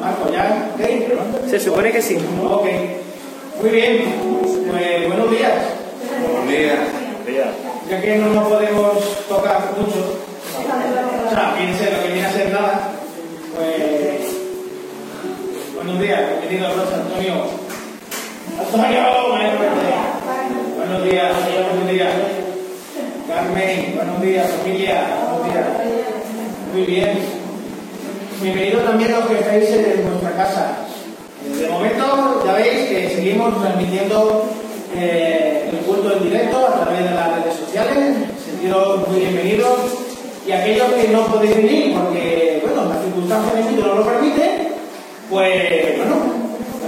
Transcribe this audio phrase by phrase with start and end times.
[0.00, 0.70] Marco, ¿ya?
[0.74, 1.48] ¿Ok?
[1.48, 2.16] Se supone que sí.
[2.42, 2.66] Ok.
[3.60, 4.14] Muy bien.
[4.70, 5.52] Pues buenos días.
[6.22, 6.78] Buenos días.
[7.88, 10.16] Ya que no nos podemos tocar mucho,
[11.26, 12.92] o sea, piense lo que viene a ser nada,
[13.56, 14.36] pues.
[15.74, 17.34] Buenos días, bienvenido Rosa Antonio.
[18.58, 19.00] Antonio.
[20.76, 22.14] Buenos días, señor, buenos días.
[23.28, 25.66] Carmen, buenos días, familia, buenos días.
[26.72, 27.39] Muy bien.
[28.42, 30.78] Bienvenidos también los que estáis en nuestra casa.
[31.44, 34.46] De momento, ya veis que seguimos transmitiendo
[34.96, 38.16] eh, el culto en directo a través de las redes sociales.
[38.42, 39.78] Sentiros muy bienvenidos.
[40.46, 44.68] Y aquellos que no podéis venir porque, bueno, las circunstancias del sitio no lo permiten,
[45.28, 46.16] pues, bueno,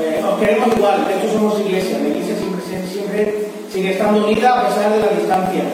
[0.01, 1.07] eh, os queremos igual.
[1.07, 1.99] De hecho, somos iglesia.
[1.99, 5.65] La iglesia siempre, siempre sigue estando unida a pesar de la distancia.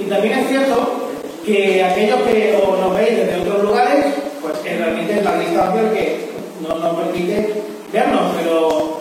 [0.00, 1.10] Y también es cierto
[1.44, 5.92] que aquellos que os nos veis desde otros lugares, pues que realmente es la distancia
[5.92, 6.30] que
[6.62, 9.00] no nos permite vernos, pero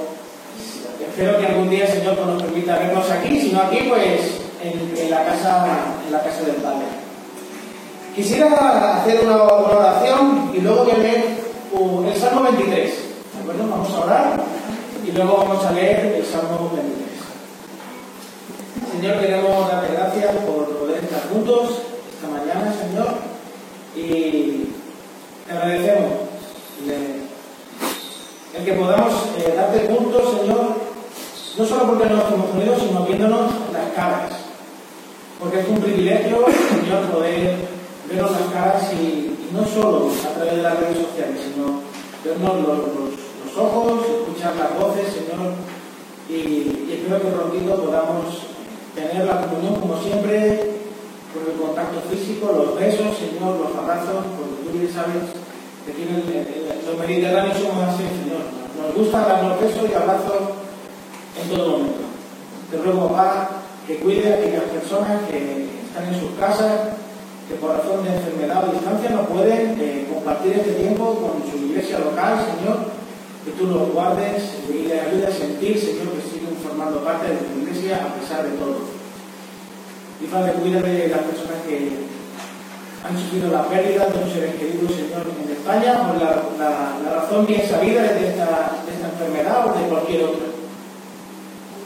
[0.99, 4.21] espero que algún día el Señor nos permita vernos aquí, si no aquí, pues
[4.63, 5.67] en, en, la, casa,
[6.05, 6.85] en la casa del Padre.
[8.15, 11.25] Quisiera hacer una, oración y luego voy a leer
[11.73, 12.73] uh, el Salmo 23.
[12.73, 13.69] ¿De acuerdo?
[13.69, 14.43] Vamos a orar
[15.05, 17.05] y luego vamos a leer el Salmo 23.
[18.91, 21.81] Señor, queremos darte gracias por poder estar juntos
[22.15, 23.09] esta mañana, Señor,
[23.95, 24.74] y
[25.45, 26.11] te agradecemos.
[28.55, 30.75] El que podamos eh, darte juntos, Señor,
[31.57, 34.31] no solo porque nos hemos unido, sino viéndonos las caras,
[35.39, 36.45] porque es un privilegio,
[36.81, 37.55] Señor, poder
[38.09, 41.81] vernos las caras y, no solo a través de las redes sociales, sino
[42.23, 45.53] vernos los, ojos, escuchar las voces, Señor,
[46.27, 48.41] y, y espero que prontito podamos
[48.93, 50.74] tener la comunión como siempre,
[51.35, 55.35] con el contacto físico, los besos, Señor, los abrazos, porque tú bien sabes
[55.83, 56.23] que tienen,
[56.87, 58.47] los mediterráneos somos así, Señor.
[58.79, 60.63] Nos gusta darnos besos y abrazos
[61.35, 62.07] en todo momento.
[62.71, 63.49] Te ruego, papá,
[63.85, 66.95] que cuide a aquellas personas que están en sus casas,
[67.49, 71.67] que por razón de enfermedad o distancia no pueden eh, compartir este tiempo con su
[71.67, 72.95] iglesia local, Señor,
[73.43, 77.35] que tú los guardes y les ayudes a sentir, Señor, que siguen formando parte de
[77.35, 78.94] tu iglesia a pesar de todo.
[80.21, 81.91] Y Padre, cuida de las personas que
[83.03, 87.21] han sufrido la pérdida de un seres queridos, Señor, en España, por la, la, la
[87.21, 90.47] razón bien sabida de esta, esta, enfermedad o de cualquier otra.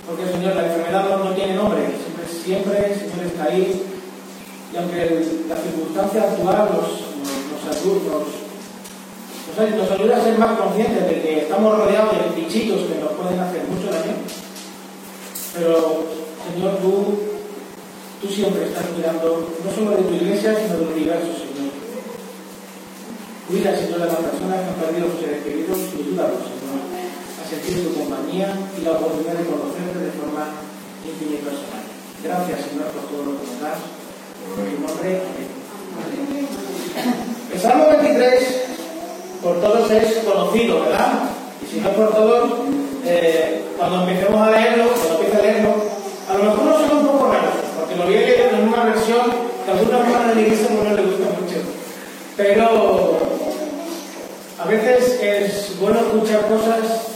[0.08, 3.84] Porque, Señor, la enfermedad no, tiene nombre, siempre, siempre, Señor, está ahí.
[4.72, 6.88] Y aunque el, la circunstancia actual nos,
[7.20, 8.30] nos, nos, nos,
[9.76, 13.40] nos ayuda a ser más conscientes de que estamos rodeados de bichitos que nos pueden
[13.40, 14.14] hacer mucho daño,
[15.54, 16.06] pero,
[16.54, 17.29] Señor, tú
[18.22, 21.72] Tú siempre estás cuidando no solo de tu iglesia, sino del universo, Señor.
[23.48, 27.44] Cuida, Señor, a las personas que han perdido sus seres queridos y ayúdalos, Señor, a
[27.48, 30.52] sentir tu compañía y la oportunidad de conocerte de forma
[31.08, 31.84] íntima y personal.
[32.20, 33.80] Gracias, Señor, por todo lo que nos das.
[33.88, 35.60] En tu nombre, amén.
[37.54, 38.64] El Salmo 23,
[39.42, 41.32] por todos es conocido, ¿verdad?
[41.64, 42.52] Y si no por todos,
[43.06, 45.72] eh, cuando empecemos a leerlo, cuando empiece a leerlo,
[46.30, 47.59] a lo mejor nos suena un poco raro,
[47.90, 49.22] porque lo leído en una versión
[49.66, 51.58] que a alguna persona de la iglesia no le gusta mucho.
[52.38, 53.18] Pero
[54.60, 57.10] a veces es bueno escuchar cosas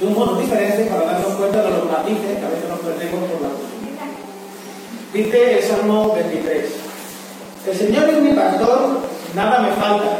[0.00, 3.30] de un modo diferente para darnos cuenta de los matices que a veces nos perdemos
[3.30, 3.88] por la costumbre.
[5.12, 6.64] Dice el Salmo 23.
[7.66, 9.00] El Señor es mi pastor,
[9.34, 10.16] nada me falta.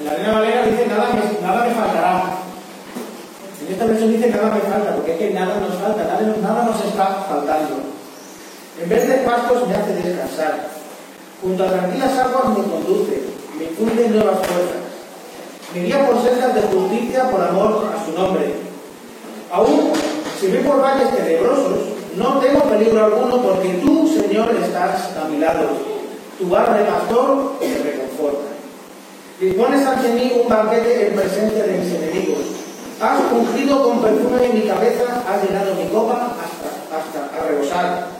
[0.00, 2.22] En la Reina Valera dice nada me, nada me faltará.
[3.66, 6.64] En esta versión dice nada me falta, porque es que nada nos falta, nada, nada
[6.64, 7.87] nos está faltando.
[8.80, 10.68] En vez de pastos me hace descansar.
[11.42, 13.22] Junto a tranquilas aguas me conduce,
[13.58, 14.88] me funde nuevas fuerzas.
[15.74, 18.54] Me guía por sendas de justicia por amor a su nombre.
[19.50, 19.92] Aún
[20.38, 21.78] si voy por valles tenebrosos,
[22.16, 25.70] no tengo peligro alguno porque tú, Señor, estás a mi lado.
[26.38, 28.48] Tu barra de pastor me reconforta.
[29.40, 32.44] Dispones ante mí un banquete en presencia de mis enemigos.
[33.00, 38.17] Has ungido con perfume en mi cabeza, has llenado mi copa hasta, hasta a rebosar.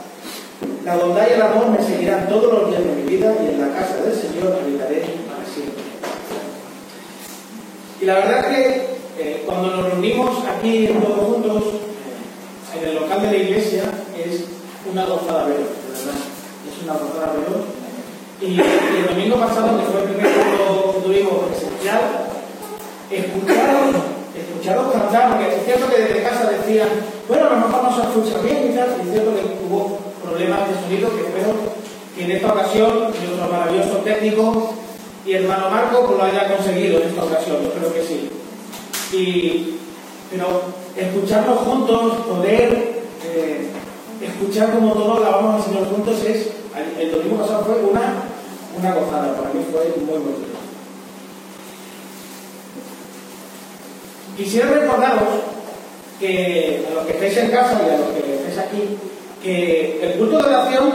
[0.83, 3.61] La bondad y el amor me seguirán todos los días de mi vida y en
[3.61, 5.83] la casa del Señor habitaré para siempre.
[8.01, 8.89] Y la verdad que
[9.19, 13.83] eh, cuando nos reunimos aquí todos juntos, eh, en el local de la iglesia,
[14.17, 14.45] es
[14.91, 15.69] una gozada de verdad.
[16.67, 17.65] Es una gozada veros.
[18.41, 22.01] Y, el domingo pasado, que fue el primer curso que tuvimos presencial,
[23.11, 23.95] escucharon,
[24.33, 26.87] escucharon cantar, porque es cierto que desde casa decían,
[27.27, 30.75] bueno, a lo mejor no se escucha bien y es cierto que hubo problemas de
[30.81, 31.53] sonido que espero
[32.15, 34.73] que en esta ocasión nuestro maravilloso técnico
[35.25, 38.29] y hermano Marco pues lo haya conseguido en esta ocasión, yo creo que sí.
[39.11, 39.79] Y,
[40.31, 40.61] pero
[40.95, 43.69] escucharlos juntos, poder eh,
[44.21, 46.47] escuchar como todos vamos al Señor juntos es,
[46.99, 48.23] el domingo pasado fue una,
[48.77, 50.59] una gozada, para mí fue muy bonito.
[54.37, 55.27] Quisiera recordaros
[56.19, 58.97] que a los que estéis en casa y a los que estéis aquí,
[59.43, 60.91] que el culto de oración,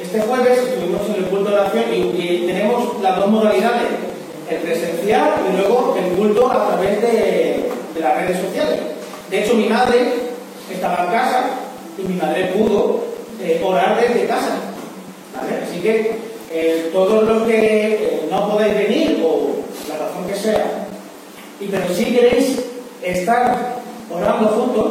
[0.00, 3.88] este jueves estuvimos en el culto de oración y, tenemos las dos modalidades,
[4.50, 7.70] el presencial y luego el culto a través de,
[8.00, 8.80] las redes sociales.
[9.30, 10.12] De hecho, mi madre
[10.72, 11.44] estaba en casa
[11.98, 13.00] y mi madre pudo
[13.40, 14.58] eh, orar desde casa.
[15.64, 16.16] Así que
[16.50, 19.50] eh, todos los que eh, no podéis venir o
[19.88, 20.88] la razón que sea,
[21.60, 22.58] y pero si queréis
[23.02, 23.76] estar
[24.10, 24.88] orando juntos,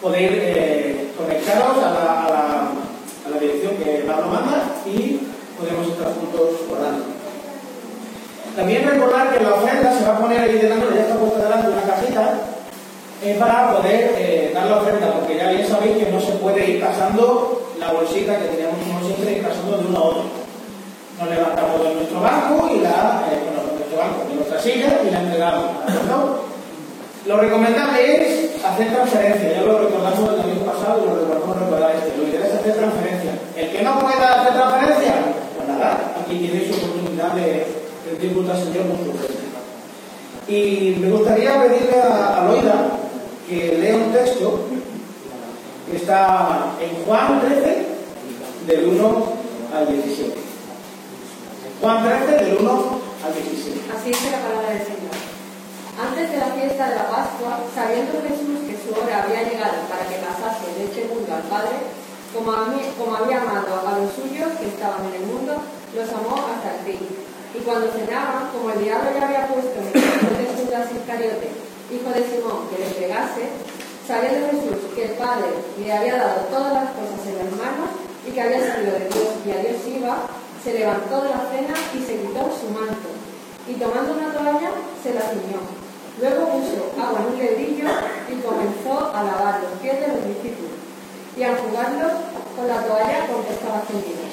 [0.00, 2.46] podéis conectaros a la, a, la,
[3.26, 5.26] a la, dirección que Pablo manda y
[5.58, 7.04] podemos estar juntos orando.
[8.54, 11.68] También recordar que la ofrenda se va a poner ahí delante, ya está puesta delante
[11.68, 12.34] una cajita,
[13.24, 16.70] es para poder eh, dar la ofrenda, porque ya bien sabéis que no se puede
[16.70, 20.22] ir pasando la bolsita que teníamos como siempre, ir pasando de uno a otro.
[21.18, 25.00] Nos levantamos de nuestro banco y la, eh, bueno, de nuestro banco, de nuestra silla
[25.04, 25.70] y la entregamos.
[26.08, 26.47] ¿no?
[27.28, 31.94] Lo recomendable es hacer transferencia, ya lo recordamos el año pasado y lo recordamos recordar
[31.96, 32.16] este.
[32.16, 33.32] Lo ideal es hacer transferencia.
[33.54, 35.14] El que no pueda hacer transferencia,
[35.54, 37.66] pues nada, aquí su oportunidad de
[38.08, 42.92] rendir culto al Señor con su Y me gustaría pedirle a, a Loida
[43.46, 44.60] que lea un texto
[45.90, 47.86] que está en Juan 13,
[48.68, 49.32] del 1
[49.76, 50.34] al 17.
[51.82, 52.70] Juan 13, del 1
[53.22, 53.80] al 17.
[53.94, 55.37] Así dice la palabra del Señor.
[55.98, 60.06] Antes de la fiesta de la Pascua, sabiendo Jesús que su hora había llegado para
[60.06, 61.74] que pasase de este mundo al Padre,
[62.30, 66.86] como, había amado a los suyos que estaban en el mundo, los amó hasta el
[66.86, 67.02] fin.
[67.50, 71.50] Y cuando cenaban, como el diablo ya había puesto en el corazón de Judas Iscariote,
[71.90, 73.42] hijo de Simón, que le entregase,
[74.06, 75.50] sabiendo Jesús que el Padre
[75.82, 77.90] le había dado todas las cosas en las manos
[78.22, 80.30] y que había salido de Dios y a Dios iba,
[80.62, 83.10] se levantó de la cena y se quitó su manto.
[83.66, 84.70] Y tomando una toalla,
[85.02, 85.87] se la ciñó
[86.20, 87.86] Luego puso agua en un ledrillo
[88.26, 90.74] y comenzó a lavar los pies de los discípulos
[91.36, 92.12] y a jugarlos
[92.56, 94.26] con la toalla con que estaba ceñido.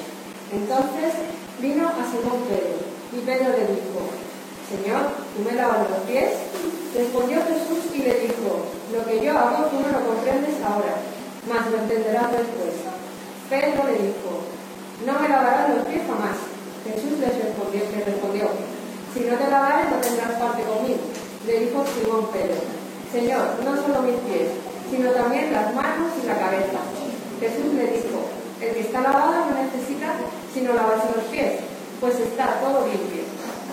[0.50, 1.14] Entonces
[1.62, 2.82] vino a Simón Pedro
[3.14, 4.02] y Pedro le dijo,
[4.66, 6.34] Señor, ¿tú me lavas los pies?
[6.94, 10.98] Respondió Jesús y le dijo, lo que yo hago tú no lo comprendes ahora,
[11.46, 12.82] mas lo entenderás después.
[13.48, 14.42] Pedro le dijo,
[15.06, 16.34] no me lavarás los pies jamás.
[16.82, 18.50] Jesús le respondió, le respondió
[19.16, 21.00] si no te lavares no tendrás parte conmigo
[21.46, 22.58] le dijo Simón Pedro,
[23.12, 24.50] Señor, no solo mis pies,
[24.90, 26.82] sino también las manos y la cabeza.
[27.38, 28.18] Jesús le dijo,
[28.60, 30.14] el que está lavado no necesita
[30.52, 31.60] sino lavarse los pies,
[32.00, 33.22] pues está todo limpio.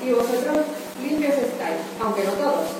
[0.06, 0.68] Y vosotros
[1.02, 2.75] limpios estáis, aunque no todos,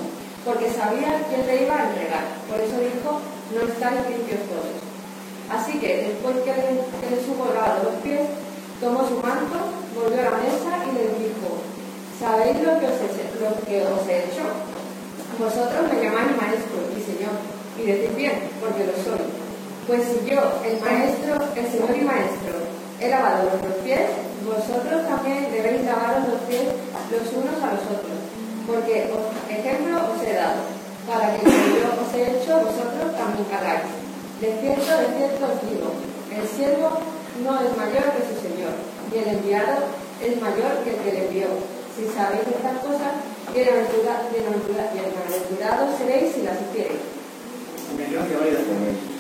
[0.46, 2.26] porque sabía quién le iba a entregar.
[2.52, 3.24] Por eso dijo,
[3.56, 4.78] no estáis limpios todos.
[5.50, 8.28] Así que después que le, que le supo lavado los pies,
[8.80, 9.58] tomó su manto,
[9.96, 11.64] volvió a la mesa y le dijo,
[12.20, 13.00] ¿sabéis lo que os
[13.40, 14.73] lo que os he hecho?
[15.40, 17.34] Vosotros me llamáis maestro y señor,
[17.78, 19.26] y decís bien, porque lo soy.
[19.88, 22.54] Pues si yo, el maestro, el señor y maestro,
[23.02, 24.14] he lavado los pies,
[24.46, 26.70] vosotros también debéis lavaros los pies
[27.10, 28.20] los unos a los otros.
[28.70, 29.10] Porque
[29.50, 30.70] ejemplo os he dado,
[31.10, 33.90] para que que yo os he hecho, vosotros también hagáis.
[34.40, 35.90] De cierto, de cierto os digo,
[36.30, 37.02] el siervo
[37.42, 38.78] no es mayor que su señor,
[39.12, 39.90] y el enviado
[40.22, 41.48] es mayor que el que le envió.
[41.96, 43.14] Si sabéis estas cosas,
[43.54, 47.02] bienaventurados seréis si las hiciereis.
[47.96, 48.40] Gracias,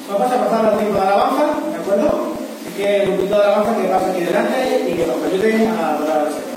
[0.09, 2.33] Vamos a pasar al tiempo de alabanza, ¿de acuerdo?
[2.65, 5.93] Así que el grupito de alabanza que pasa aquí delante y que nos ayude a
[5.93, 6.53] adorar al Señor.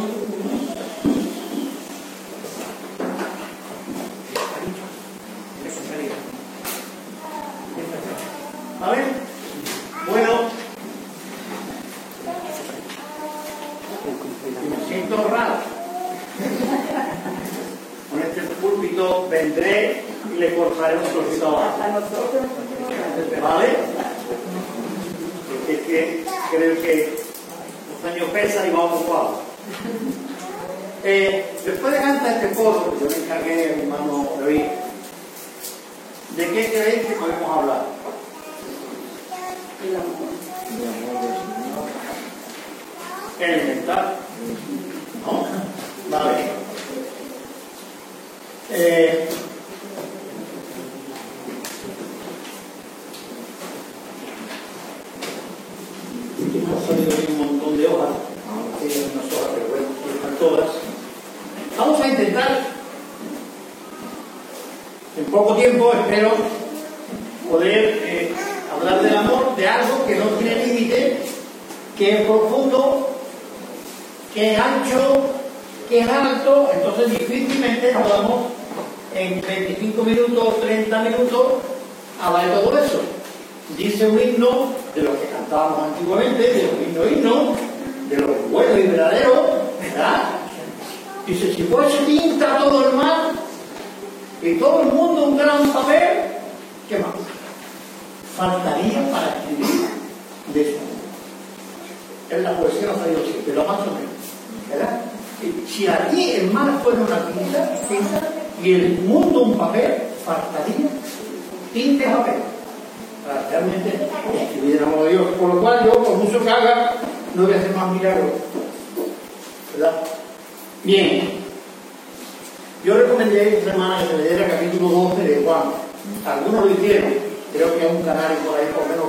[128.11, 129.07] Que canal por ahí por menos.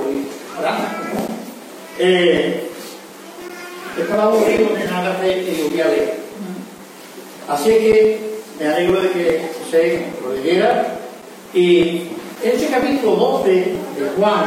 [0.55, 0.77] ¿Verdad?
[1.99, 2.69] Eh,
[3.99, 6.19] estaba aburrido, tenía nada que hacer y lo voy a leer.
[7.49, 10.99] Así que me alegro de que José lo leyera.
[11.53, 12.03] Y
[12.43, 14.45] este capítulo 12 de Juan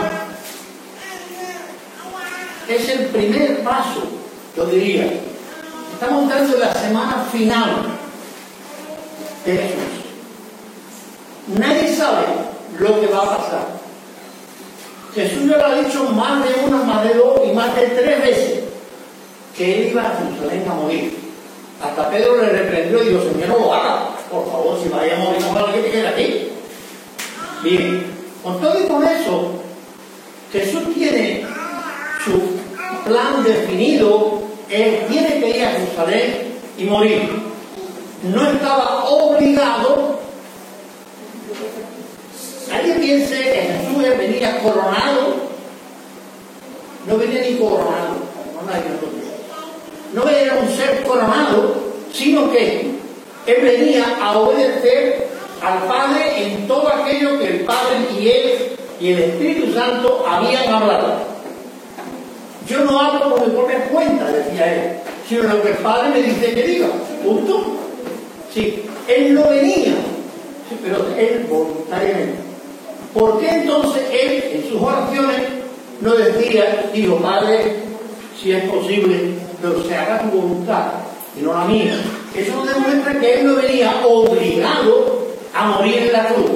[2.68, 4.04] es el primer paso,
[4.56, 5.20] yo diría.
[5.92, 7.70] Estamos entrando en la semana final
[9.44, 9.96] de Jesús.
[11.58, 12.24] Nadie sabe
[12.78, 13.75] lo que va a pasar.
[15.16, 18.20] Jesús ya lo ha dicho más de una, más de dos y más de tres
[18.20, 18.60] veces
[19.56, 21.16] que él iba a Jerusalén a morir.
[21.82, 24.10] Hasta Pedro le reprendió y dijo, Señor, no lo haga.
[24.30, 26.48] Por favor, si vaya a morir, no para que te quede aquí.
[27.62, 28.04] Bien,
[28.42, 29.52] con todo y con eso,
[30.52, 31.46] Jesús tiene
[32.22, 37.22] su plan definido, él tiene que ir a Jerusalén y morir.
[38.22, 40.18] No estaba obligado.
[42.70, 45.34] Nadie piense que Jesús venía coronado.
[47.06, 48.16] No venía ni coronado.
[50.12, 51.74] No, no era un ser coronado,
[52.12, 52.90] sino que
[53.46, 55.28] él venía a obedecer
[55.62, 60.72] al Padre en todo aquello que el Padre y él y el Espíritu Santo habían
[60.72, 61.36] hablado.
[62.66, 64.98] Yo no hablo por mi propia cuenta, decía él,
[65.28, 66.88] sino lo que el Padre me dice que diga.
[67.22, 67.76] Punto.
[68.52, 69.94] Sí, él no venía,
[70.82, 72.45] pero él voluntariamente.
[73.16, 75.40] ¿Por qué entonces él en sus oraciones
[76.02, 77.76] no decía, digo, Padre,
[78.38, 79.30] si es posible,
[79.62, 80.88] pero se haga tu voluntad
[81.34, 81.98] y no la mía?
[82.34, 86.50] Eso nos demuestra que él no venía obligado a morir en la cruz.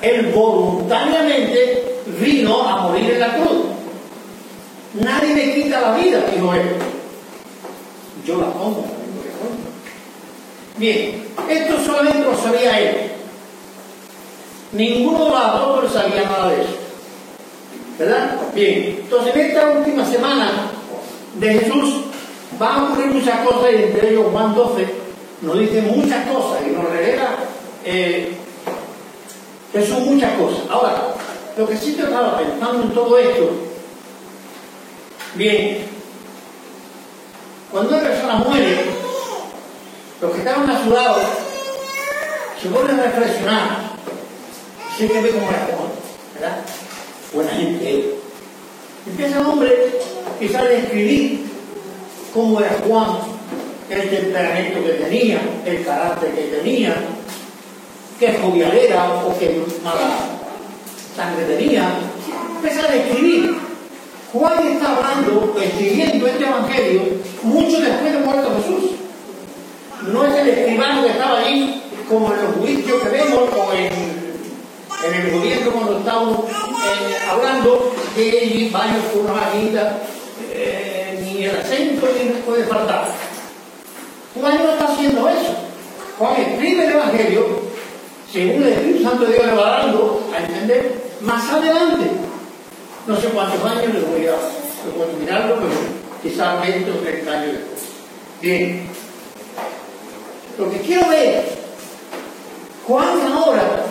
[0.00, 1.84] Él voluntariamente
[2.20, 3.64] vino a morir en la cruz.
[4.94, 6.68] Nadie me quita la vida, dijo él.
[8.24, 8.84] Yo la pongo.
[10.76, 13.15] Bien, esto solamente lo sabía él.
[14.76, 16.76] Ninguno de los apóstoles sabía nada de eso.
[17.98, 18.36] ¿Verdad?
[18.54, 20.50] Bien, entonces en esta última semana
[21.36, 22.02] de Jesús
[22.58, 24.86] van a ocurrir muchas cosas y entre ellos Juan 12
[25.40, 27.36] nos dice muchas cosas y nos revela
[27.84, 28.36] eh,
[29.72, 30.60] Jesús muchas cosas.
[30.70, 31.14] Ahora,
[31.56, 33.50] lo que sí te estaba pensando en todo esto,
[35.36, 35.86] bien,
[37.72, 38.84] cuando una persona muere,
[40.20, 41.16] los que estaban a su lado
[42.60, 43.85] se vuelven a reflexionar.
[44.96, 45.90] Que ve cómo era Juan,
[46.34, 46.56] ¿verdad?
[47.34, 48.14] Buena gente él.
[49.06, 49.92] Empieza el hombre
[50.40, 51.44] quizás a describir
[52.32, 53.18] cómo era Juan,
[53.90, 56.94] el temperamento que tenía, el carácter que tenía,
[58.18, 60.16] qué jovial era o qué mala
[61.14, 61.90] sangre tenía.
[62.56, 63.54] Empieza a describir.
[64.32, 67.02] Juan está hablando, escribiendo este evangelio,
[67.42, 68.90] mucho después de muerto Jesús.
[70.10, 74.15] No es el escribano que estaba ahí, como en los juicios que vemos, o en,
[75.04, 79.98] en el gobierno cuando estamos eh, hablando, que baños con una maquinita,
[80.52, 83.08] eh, ni el acento ni puede faltar.
[84.34, 85.54] Juan no está haciendo eso.
[86.18, 87.66] Juan escribe el evangelio
[88.32, 92.10] según el Espíritu Santo de Dios le va dando a entender más adelante.
[93.06, 94.32] No sé cuántos años les voy a,
[94.96, 95.72] voy a mirarlo, pero
[96.22, 97.82] quizás 20 o 30 años después.
[98.42, 98.88] Bien.
[100.58, 101.44] Lo que quiero ver,
[102.86, 103.84] Juan ahora,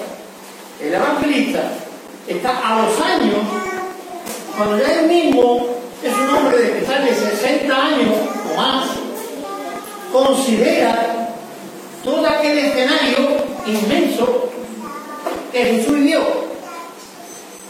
[0.81, 1.71] el evangelista,
[2.27, 3.37] está a los años,
[4.57, 5.67] cuando ya él mismo
[6.03, 8.15] es un hombre de que de 60 años
[8.51, 8.87] o más,
[10.11, 11.29] considera
[12.03, 14.49] todo aquel escenario inmenso
[15.51, 16.21] que Jesús vivió.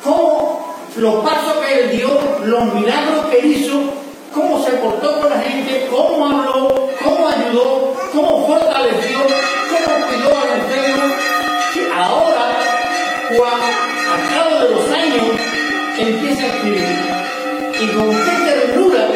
[0.03, 2.09] Cómo los pasos que él dio,
[2.45, 3.81] los milagros que hizo,
[4.33, 9.17] cómo se portó con la gente, cómo habló, cómo ayudó, cómo fortaleció,
[9.69, 11.11] cómo cuidó a los enfermos.
[11.95, 12.54] Ahora,
[13.27, 15.23] Juan, a cabo de los años,
[15.97, 16.85] empieza a escribir.
[17.81, 19.07] Y con qué ternura,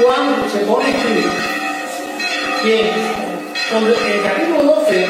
[0.00, 1.30] Juan se pone a escribir.
[2.64, 2.90] Bien,
[3.70, 5.06] cuando en el capítulo 12,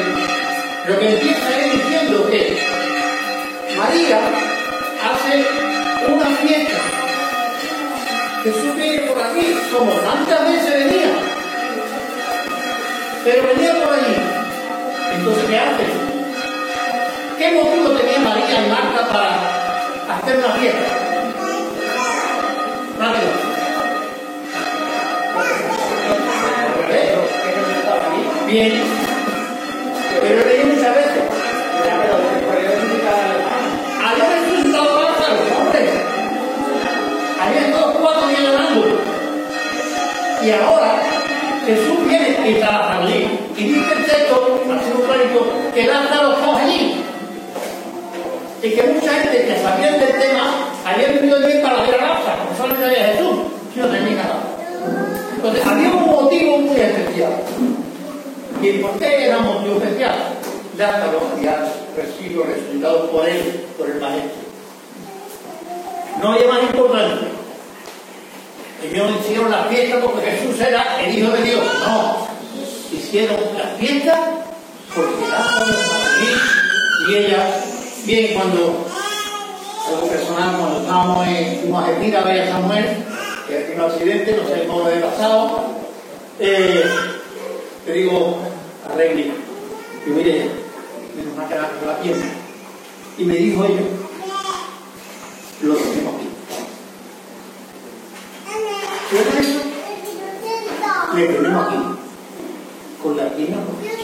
[0.89, 2.57] lo que empieza es diciendo que
[3.77, 4.19] María
[5.01, 5.45] hace
[6.11, 6.77] una fiesta.
[8.43, 11.13] Jesús viene por aquí, como tantas veces venía.
[13.23, 14.15] Pero venía por allí.
[15.15, 16.16] Entonces, ¿qué hace?
[17.37, 20.79] ¿Qué motivo tenía María y Marta para hacer una fiesta?
[22.99, 23.47] Rápido.
[28.47, 28.96] Bien.
[63.27, 64.31] Por él, por el maestro.
[66.21, 67.27] No había más importante.
[68.83, 71.63] Ellos hicieron la fiesta porque Jesús era el Hijo de Dios.
[71.85, 72.27] No.
[72.91, 74.31] Hicieron la fiesta
[74.95, 76.35] porque allí
[77.09, 77.63] y ella,
[78.05, 78.85] bien, cuando,
[79.87, 82.85] algo personal, cuando estábamos en, fuimos a Argentina a ver a Samuel,
[83.47, 85.65] que tiene un accidente, no sé cómo le pasado,
[86.39, 86.83] eh,
[87.85, 88.39] te digo
[88.85, 89.31] a Regli,
[90.03, 90.49] que mire,
[91.15, 92.25] menos mal que la, la pierna.
[93.17, 93.81] Y me dijo ella,
[95.61, 96.27] lo tenemos aquí.
[99.09, 99.59] ¿Qué es eso?
[101.15, 101.77] Le tenemos aquí,
[103.01, 103.97] con la pierna rota.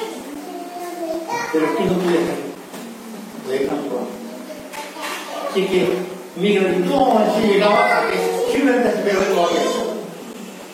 [1.51, 2.35] Pero es que no puede estar,
[3.45, 4.07] puede transformar.
[5.51, 5.89] Así que
[6.35, 8.17] mi gratitud así llegaba a que
[8.51, 9.61] simplemente se pegó todavía.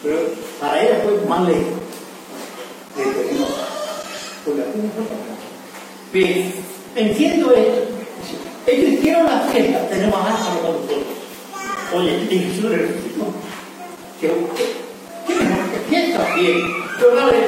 [0.01, 0.17] Pero
[0.61, 1.65] para ella fue más lejos.
[2.95, 3.49] Le tenemos
[4.45, 5.15] con la pierna rota.
[6.13, 6.53] Bien,
[6.95, 7.99] entiendo esto.
[8.67, 11.03] Ellos hicieron la fiesta, tenemos a Lázaro con nosotros.
[11.93, 13.25] Oye, y Jesús le resucitó.
[14.21, 14.65] ¿Qué, qué,
[15.27, 16.57] qué mejor que fiesta bien?
[16.99, 17.47] Pero dale,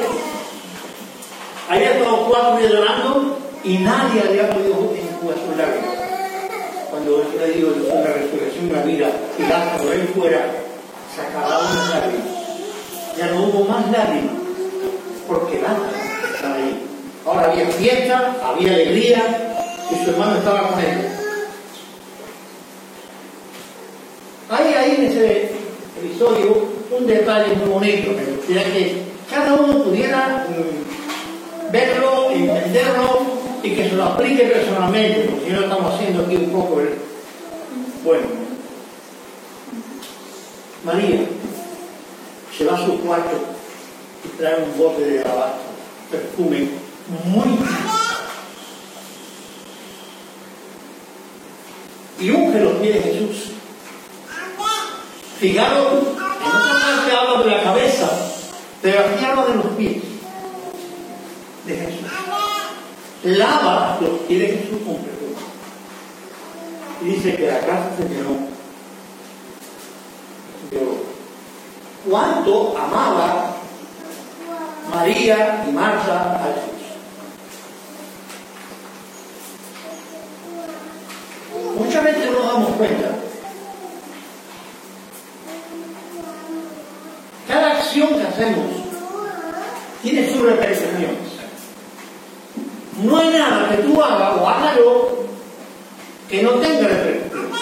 [1.68, 5.94] había estado cuatro días llorando y nadie había podido enjugar sus lágrimas.
[6.90, 10.50] Cuando yo le digo Jesús la resurrección de la vida y Lázaro él fuera,
[11.14, 12.26] se acabaron las lágrimas.
[13.16, 14.34] Ya no hubo más lágrimas,
[15.28, 15.90] porque Lázaro
[16.34, 16.86] estaba ahí.
[17.24, 19.52] Ahora había fiesta, había alegría
[19.90, 21.08] y su hermano estaba con él.
[24.50, 25.50] Hay ahí en ese
[25.98, 33.22] episodio un detalle muy bonito, me gustaría que cada pudiera mm, verlo, entenderlo
[33.62, 36.94] y que se lo aplique personalmente, porque si no estamos haciendo aquí un poco el...
[38.04, 38.26] Bueno,
[40.84, 41.20] María
[42.56, 43.38] se va a su cuarto
[44.24, 45.62] y trae un bote de alabastro,
[46.10, 46.68] perfume
[47.24, 47.58] muy
[52.22, 53.52] y unge los pies de Jesús.
[55.40, 58.31] Fijaros, en otra parte habla de la cabeza,
[58.82, 60.02] pero aquí habla de los pies
[61.66, 62.10] de Jesús.
[63.22, 65.36] Lava los pies de Jesús con perfume.
[67.00, 68.52] Y dice que la casa se llenó.
[72.08, 73.54] ¿Cuánto amaba
[74.92, 76.72] María y Marta a Jesús?
[81.78, 83.31] Muchas veces no nos damos cuenta.
[88.08, 88.66] Que hacemos
[90.02, 91.32] tiene sus repercusiones.
[93.02, 95.24] No hay nada que tú hagas o haga yo
[96.28, 97.52] que no tenga repercusiones.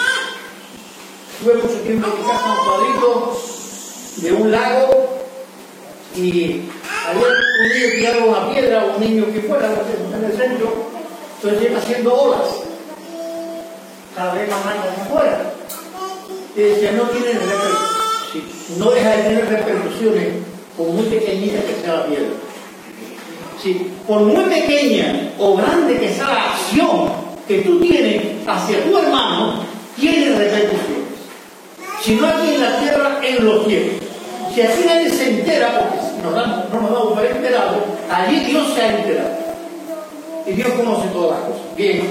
[1.43, 3.41] Tuve mucho tiempo en mi casa un cuadrito
[4.17, 5.19] de un lago
[6.15, 6.63] y
[7.07, 10.91] había un niño tirado una piedra o un niño que fuera en el centro,
[11.37, 12.49] entonces iba haciendo olas
[14.15, 15.53] cada vez más años afuera.
[16.57, 17.90] Y decía, no tiene repercusiones.
[18.79, 20.29] No deja de tener repercusiones
[20.77, 22.29] por muy pequeñita que sea la piedra.
[23.63, 27.11] Sí, por muy pequeña o grande que sea la acción
[27.47, 29.65] que tú tienes hacia tu hermano,
[29.99, 31.01] tiene repercusiones.
[32.03, 33.97] Si no aquí en la tierra, en los cielos.
[34.55, 36.31] Si así nadie se entera, porque no
[36.81, 37.77] nos damos por enterados,
[38.11, 39.31] allí Dios se ha enterado.
[40.47, 41.77] Y Dios conoce todas las cosas.
[41.77, 42.03] Bien,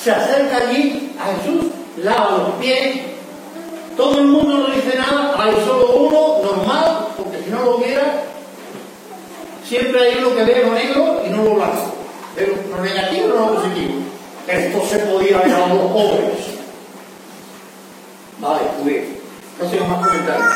[0.00, 1.70] se acerca allí a Jesús,
[2.02, 3.11] lava los pies,
[3.96, 8.24] todo el mundo no dice nada, hay solo uno normal, porque si no lo hubiera,
[9.68, 11.94] siempre hay uno que ve lo negro y no lo blanco,
[12.36, 13.94] ve lo negativo no lo positivo.
[14.46, 16.38] Esto se podía ver a los pobres.
[18.38, 19.04] Vale, pues,
[19.60, 20.52] no sigo más comentarios.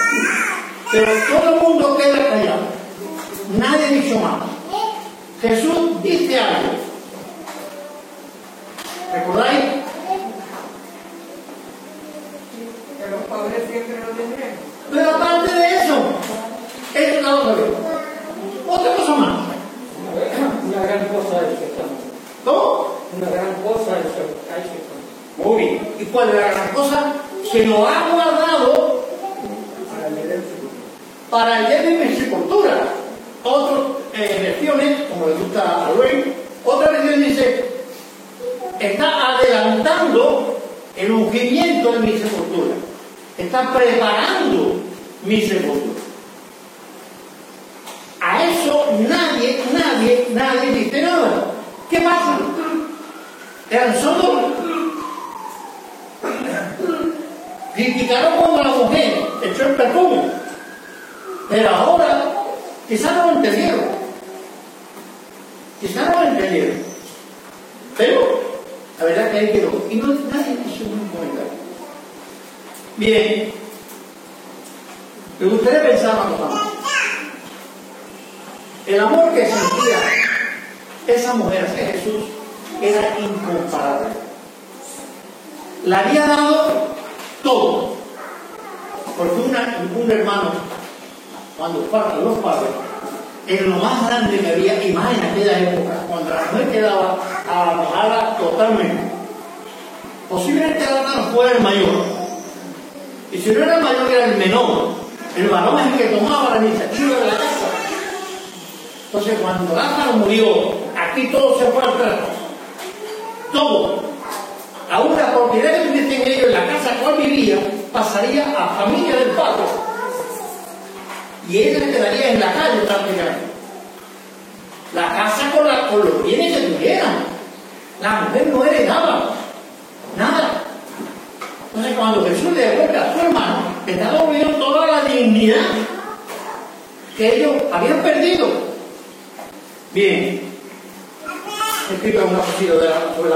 [0.91, 2.63] Pero todo el mundo queda callado,
[3.59, 4.43] nadie ha dicho más.
[5.41, 6.86] Jesús dice algo.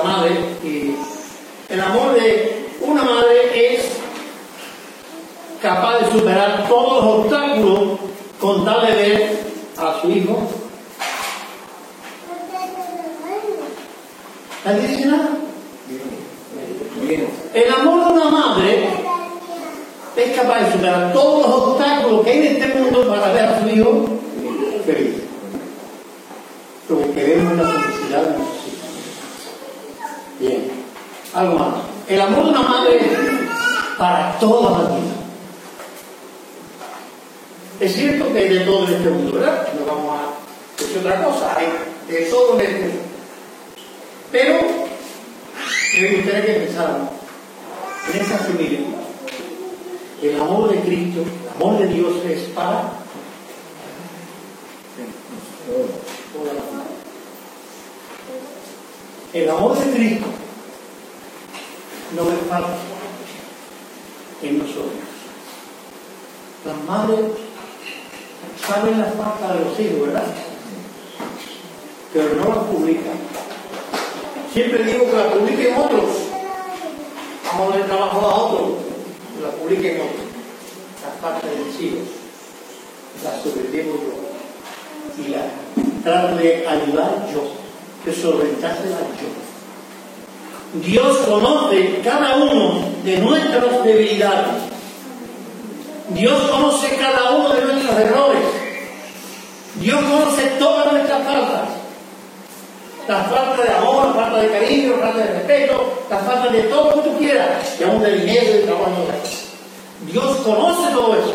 [0.04, 0.30] La- madre
[0.64, 0.94] y
[1.68, 3.84] el amor de una madre es
[5.62, 7.98] capaz de superar todos los obstáculos
[8.40, 9.40] con tal de ver
[9.76, 10.38] a su hijo.
[14.64, 15.28] ¿Nadie dice nada?
[17.54, 18.88] El amor de una madre
[20.16, 23.60] es capaz de superar todos los obstáculos que hay en este mundo para ver a
[23.62, 24.04] su hijo
[24.84, 25.14] feliz.
[26.88, 28.69] Lo que queremos es la felicidad de nuestros hijos.
[30.40, 30.70] Bien.
[31.34, 31.74] Algo más.
[32.08, 32.98] El amor de una madre
[33.98, 35.14] para toda la vida.
[37.78, 39.68] Es cierto que hay de todo en este mundo, ¿verdad?
[39.78, 41.56] No vamos a decir otra cosa.
[41.56, 41.68] Hay
[42.08, 43.02] de todo en este mundo.
[44.32, 44.60] Pero
[46.00, 47.10] me gustaría que pensáramos
[48.12, 48.94] en esa similitud.
[50.22, 52.92] El amor de Cristo, el amor de Dios es para
[56.32, 56.99] toda la vida.
[59.32, 60.26] El amor de Cristo
[62.16, 62.76] no es falta
[64.42, 64.90] en nosotros.
[66.66, 67.20] Las madres
[68.66, 70.24] saben la falta de los hijos, ¿verdad?
[72.12, 73.20] Pero no la publican.
[74.52, 76.10] Siempre digo que la publiquen otros.
[77.46, 78.70] Vamos a dar trabajo a otros.
[79.36, 80.26] Que la publiquen otros.
[81.04, 82.08] La falta de mis hijos.
[83.22, 85.22] La sobrevivo yo.
[85.24, 85.42] Y la
[86.02, 87.59] trato de ayudar yo.
[88.04, 90.80] De solventársela yo.
[90.80, 94.70] Dios conoce cada uno de nuestras debilidades.
[96.10, 98.42] Dios conoce cada uno de nuestros errores.
[99.80, 101.68] Dios conoce todas nuestras faltas.
[103.08, 106.62] La falta de amor, la falta de cariño, la falta de respeto, la falta de
[106.62, 109.06] todo lo que tú quieras, y aún de dinero y trabajo.
[110.10, 111.34] Dios conoce todo eso.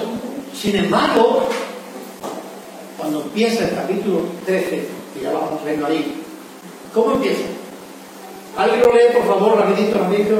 [0.53, 1.47] Sin embargo,
[2.97, 4.87] cuando empieza el capítulo 13,
[5.19, 6.24] y ya vamos viendo ahí,
[6.95, 7.43] ¿cómo empieza?
[8.57, 10.35] ¿Alguien lo lee, por favor, rapidito, rapidito?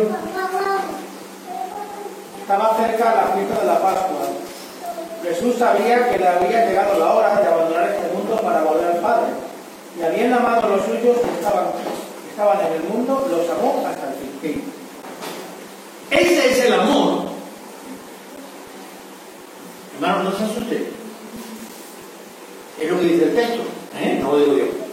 [2.41, 4.22] Estaba cerca la fiesta de la Pascua.
[5.22, 8.99] Jesús sabía que le había llegado la hora de abandonar este mundo para volver al
[9.01, 9.28] Padre.
[9.99, 11.66] Y habiendo amado a los suyos que estaban,
[12.24, 14.64] que estaban en el mundo, los amó hasta el fin.
[16.10, 17.24] Ese es el amor.
[19.95, 20.91] Hermano, no se asuste.
[22.80, 23.64] Es lo que dice el texto,
[23.97, 24.20] ¿eh?
[24.22, 24.84] no lo digo yo.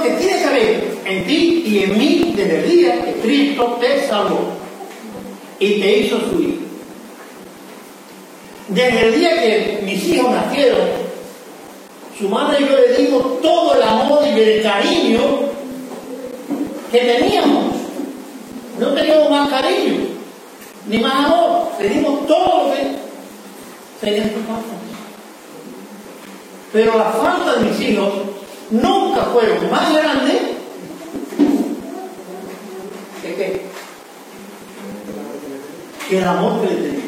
[0.00, 4.06] Que tiene que haber en ti y en mí desde el día que Cristo te
[4.08, 4.52] salvó
[5.58, 6.62] y te hizo su hijo.
[8.68, 10.80] Desde el día que mis hijos nacieron,
[12.18, 15.20] su madre y yo le dimos todo el amor y el cariño
[16.90, 17.74] que teníamos.
[18.78, 19.94] No teníamos más cariño,
[20.88, 21.68] ni más amor.
[21.80, 22.80] Le dimos todo lo que
[24.00, 24.30] tenía su.
[26.72, 28.31] Pero la falta de mis hijos
[28.72, 30.40] nunca fueron más grandes
[33.22, 33.66] que, qué?
[36.08, 37.00] que el amor que le tenía.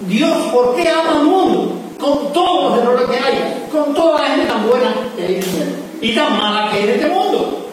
[0.00, 1.78] Dios, ¿por qué ama al mundo?
[2.00, 5.42] Con todos los errores que hay, con toda la gente tan buena que hay en
[5.42, 7.68] el mundo y tan mala que hay en este mundo.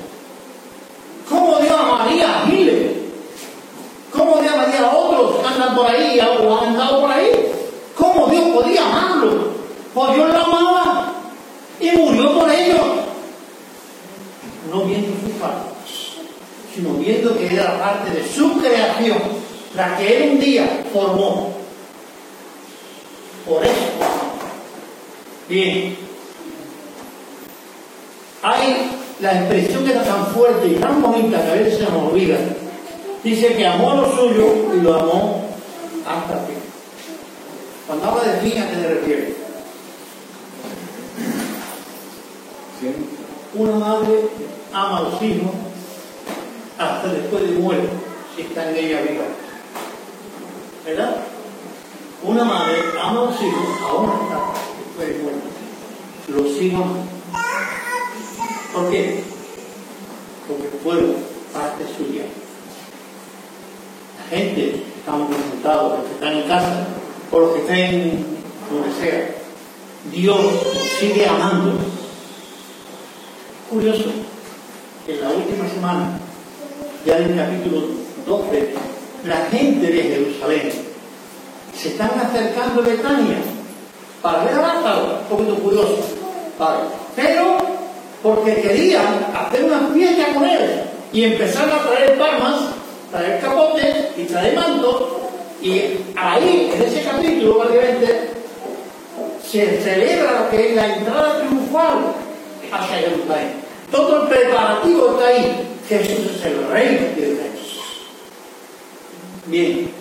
[1.28, 2.94] ¿Cómo Dios amaría a Hitler?
[4.16, 7.32] ¿Cómo Dios amaría a otros que andan por ahí o han andado por ahí?
[7.98, 9.50] ¿Cómo Dios podía amarlo?
[9.96, 11.09] Pues Dios lo amaba
[11.80, 12.80] y murió por ellos.
[14.72, 15.70] No viendo su parte,
[16.76, 19.18] sino viendo que era parte de su creación,
[19.76, 21.54] la que Él un día formó.
[23.48, 23.74] Por eso.
[25.48, 25.98] Bien.
[28.44, 32.12] Hay la expresión que está tan fuerte y tan bonita que a veces se nos
[32.12, 32.38] olvida.
[33.24, 35.46] Dice que amó lo suyo y lo amó
[36.08, 36.56] hasta fin.
[37.88, 39.39] Cuando habla de fin, ¿a qué se
[43.54, 44.30] Una madre
[44.74, 45.52] ama a los hijos
[46.78, 47.90] hasta después de muerto,
[48.36, 49.26] si está en ella viva.
[50.86, 51.18] ¿Verdad?
[52.24, 55.48] Una madre ama a los hijos aún hasta después de muerto.
[56.30, 56.86] Los hijos
[58.74, 59.24] ¿Por qué?
[60.48, 61.16] Porque fueron
[61.52, 62.24] parte suya.
[64.18, 66.88] La gente estamos presentados, los que están en casa,
[67.32, 68.26] o los que estén
[68.72, 69.36] donde sea,
[70.12, 70.40] Dios
[71.00, 71.99] sigue amando.
[73.70, 74.06] Curioso
[75.08, 76.20] en la última semana,
[77.06, 77.84] ya en el capítulo
[78.26, 78.74] 12,
[79.26, 80.72] la gente de Jerusalén
[81.78, 83.38] se están acercando a Betania
[84.24, 86.00] para ver a Lázaro, un poquito curioso,
[86.58, 86.80] ¿vale?
[87.16, 87.58] Pero
[88.24, 90.82] porque querían hacer una fiesta con él
[91.14, 92.56] y empezar a traer palmas,
[93.12, 95.30] traer capote Santo
[95.62, 95.82] y
[96.16, 98.32] ahí, en ese capítulo, básicamente,
[99.48, 102.29] se celebra lo que es la entrada triunfal
[102.72, 103.54] hacia Jerusalén.
[103.92, 105.68] Todo el preparativo está ahí.
[105.88, 107.80] Jesús es el rey de reyes.
[109.48, 109.92] Bien.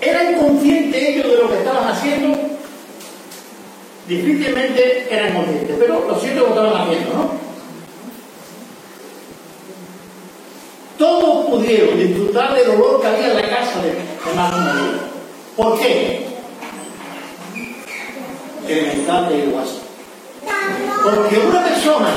[0.00, 2.38] ¿Eran conscientes ellos de lo que estaban haciendo?
[4.06, 7.30] Difícilmente eran conscientes, pero lo cierto es lo estaban haciendo, ¿no?
[10.96, 15.00] Todos pudieron disfrutar del olor que había en la casa de, de María.
[15.56, 16.26] ¿Por qué?
[18.68, 19.77] El mensaje de WhatsApp.
[21.04, 22.08] Porque una persona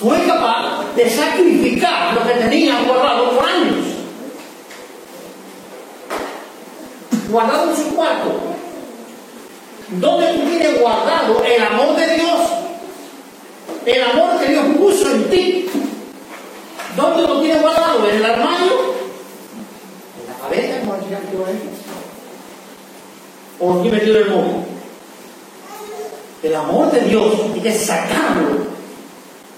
[0.00, 3.76] fue capaz de sacrificar lo que tenía guardado por años.
[7.30, 8.40] Guardado en su cuarto.
[9.88, 12.40] ¿Dónde tú tienes guardado el amor de Dios?
[13.86, 15.70] El amor que Dios puso en ti.
[16.96, 18.08] ¿Dónde lo tienes guardado?
[18.08, 18.72] ¿En el armario?
[20.20, 20.74] ¿En la cabeza?
[23.60, 24.73] ¿O tienes metido en el móvil?
[26.44, 28.66] El amor de Dios hay que sacarlo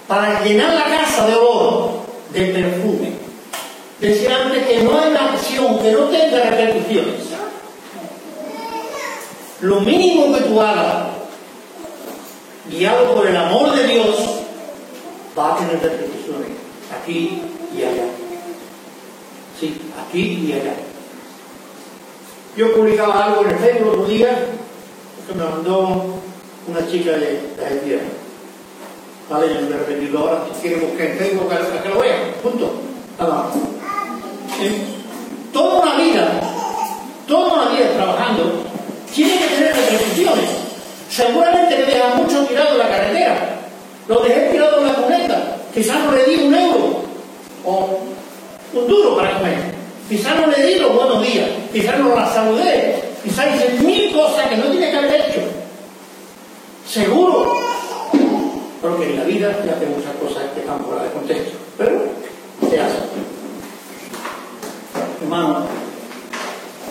[0.07, 3.11] para llenar la casa de oro de perfume.
[3.99, 7.15] Decía antes que no hay una acción que no tenga repercusiones.
[9.59, 11.07] Lo mínimo que tú hagas,
[12.71, 14.15] guiado por el amor de Dios,
[15.37, 16.51] va a tener repercusiones
[17.01, 17.41] aquí
[17.77, 18.05] y allá.
[19.59, 19.77] Sí,
[20.07, 20.73] aquí y allá.
[22.55, 24.39] Yo publicaba algo en el Facebook otro día
[25.27, 26.21] que me mandó
[26.67, 27.99] una chica de, de Haití.
[29.29, 30.45] Vale, yo a repetirlo ahora.
[30.53, 32.19] Si quieren buscar que, que lo vean.
[32.41, 32.71] Punto.
[33.19, 33.49] Nada.
[35.51, 36.39] Toda una vida,
[37.27, 38.63] toda una vida trabajando,
[39.13, 40.49] tiene que tener repercusiones.
[41.09, 43.59] Seguramente que deja mucho tirado en la carretera.
[44.07, 45.57] Lo dejé tirado en la cuneta.
[45.73, 47.01] Quizás no le di un euro
[47.65, 47.99] o
[48.73, 49.75] un duro para comer.
[50.07, 51.49] Quizás no le di los buenos días.
[51.73, 53.03] Quizás no la saludé.
[53.23, 55.41] Quizás hice mil cosas que no tiene que haber hecho.
[56.87, 57.57] Seguro.
[58.97, 61.55] Porque en la vida se hacen muchas cosas que están fuera de contexto.
[61.77, 62.01] Pero
[62.67, 63.03] se hacen.
[65.21, 65.67] Hermano,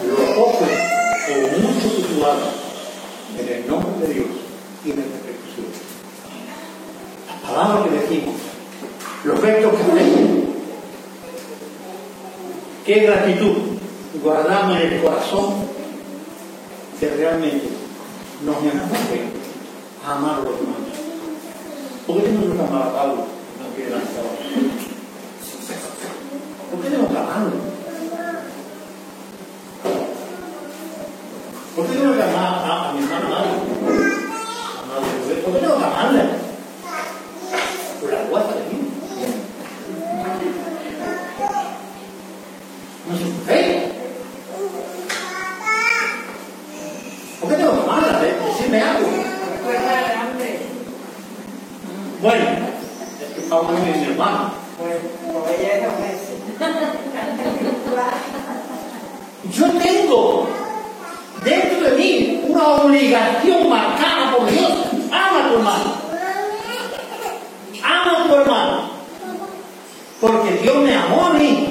[0.07, 2.54] lo poco o mucho que tú hagas
[3.36, 4.26] en el nombre de Dios
[4.84, 5.66] tiene repercusión.
[7.26, 8.34] Las palabras que decimos,
[9.24, 10.44] los gestos que hacemos,
[12.84, 13.57] qué gratitud
[14.22, 15.54] guardamos en el corazón
[17.00, 17.66] que realmente
[18.44, 19.22] nos empuje
[20.07, 20.86] a amar los demás.
[22.07, 23.14] ¿Por qué tenemos que amar a Pablo?
[23.16, 24.22] No quiere lanzar.
[26.70, 27.52] ¿Por qué tenemos que amarlo?
[31.74, 33.48] ¿Por qué tengo que amar a, a mi hermana Mari?
[33.50, 35.42] A Madre Rubén?
[35.44, 36.24] ¿Por qué tengo que amarla?
[38.00, 38.88] Por la guata de mí.
[43.09, 43.92] No es un fe.
[47.40, 48.20] ¿Por qué tengo que amarla?
[48.20, 49.09] De- Decirme algo.
[49.59, 50.61] Recuerda el hambre.
[52.22, 52.44] Bueno,
[53.20, 54.50] es que Pablo no es mi hermano.
[54.78, 54.96] Pues,
[55.44, 56.32] pues ella es ofensa.
[59.52, 60.48] Yo tengo
[61.44, 64.72] dentro de mí una obligación marcada por Dios.
[65.12, 65.92] Ama a tu hermano.
[67.84, 68.80] Ama a tu hermano.
[70.20, 71.68] Porque Dios me amó a mí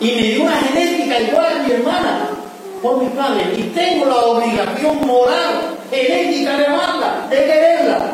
[0.00, 2.28] y me dio una genética igual a mi hermana
[2.80, 3.52] por mi padre.
[3.58, 8.12] Y tengo la obligación moral, genética de amarla, de quererla.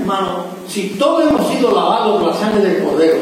[0.00, 3.18] Hermano, si todos hemos sido lavados por la sangre del Cordero,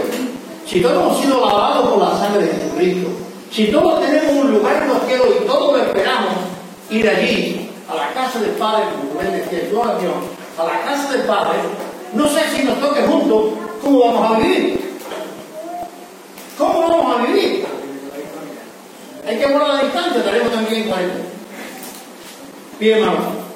[0.66, 3.08] si todos hemos sido lavados por la sangre de Jesucristo,
[3.50, 6.34] si todos tenemos un lugar en los cielos y todos lo esperamos,
[6.90, 10.12] ir allí, a la casa del Padre, como Rubén decía en su oración,
[10.58, 11.58] a la casa del Padre,
[12.12, 13.44] no sé si nos toque juntos,
[13.82, 14.98] ¿cómo vamos a vivir?
[16.58, 17.66] ¿Cómo vamos a vivir?
[19.26, 21.14] Hay que guardar la distancia, tenemos también en cuenta.
[22.78, 23.46] Bien, hermano.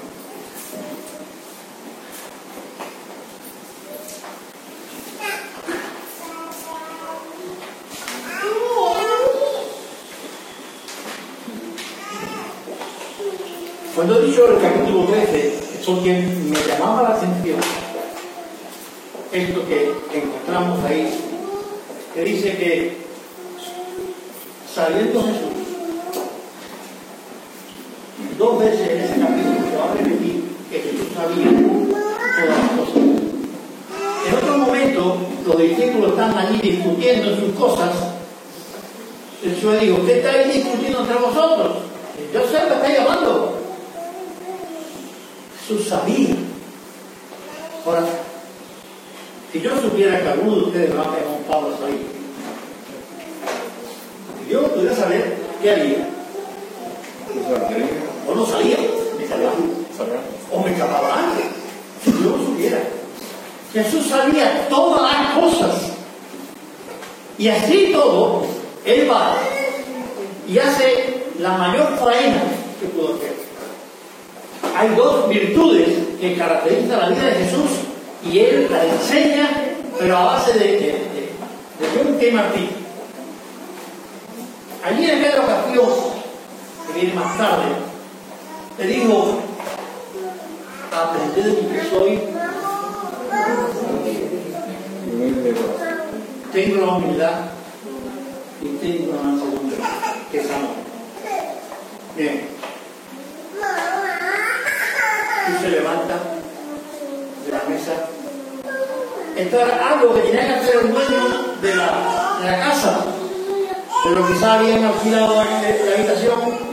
[13.95, 17.59] Cuando he dicho el capítulo 13, es porque me llamaba la atención
[19.33, 21.09] esto que encontramos ahí,
[22.15, 22.97] que dice que
[24.75, 25.51] saliendo Jesús,
[28.37, 31.51] dos veces en ese capítulo se va a repetir que Jesús sabía
[32.37, 33.03] todas las cosas.
[34.27, 35.17] En otro momento,
[35.47, 37.91] los discípulos están allí discutiendo sus cosas.
[39.43, 41.77] Jesús le dijo, ¿qué estáis discutiendo entre vosotros?
[42.35, 43.50] Yo sé que estáis llamando.
[45.71, 46.35] Jesús sabía.
[47.87, 48.03] Ahora,
[49.53, 52.07] si yo supiera que alguno de ustedes va a pegar un palo ahí,
[54.51, 56.09] yo pudiera saber, ¿qué haría?
[58.29, 58.79] O no salía,
[59.17, 59.51] me salía
[60.51, 61.45] o me escapaba antes,
[62.05, 62.83] si yo lo supiera.
[63.73, 65.93] Jesús sabía todas las cosas.
[67.39, 68.45] Y así todo,
[68.85, 69.37] Él va
[70.49, 72.43] y hace la mayor faena
[72.81, 73.40] que pudo hacer.
[74.81, 77.71] Hay dos virtudes que caracterizan la vida de Jesús
[78.25, 79.51] y Él la enseña,
[79.99, 81.33] pero a base de, de, de,
[81.79, 82.33] de John T.
[82.33, 82.71] Martín.
[84.83, 85.87] Allí en aquella ocasión,
[86.87, 87.65] que viene más tarde,
[88.79, 89.41] le dijo,
[90.91, 92.19] aprended de mí que soy,
[96.55, 97.41] tengo la humildad
[98.63, 99.77] y tengo la mansedumbre,
[100.33, 100.71] que es amor.
[102.17, 102.61] Bien.
[105.51, 106.17] Y se levanta
[107.47, 107.93] de la mesa.
[109.37, 111.19] Era algo que tenía que hacer el dueño
[111.63, 113.05] de la, de la casa.
[114.05, 116.71] Pero quizá habían alquilado la, la habitación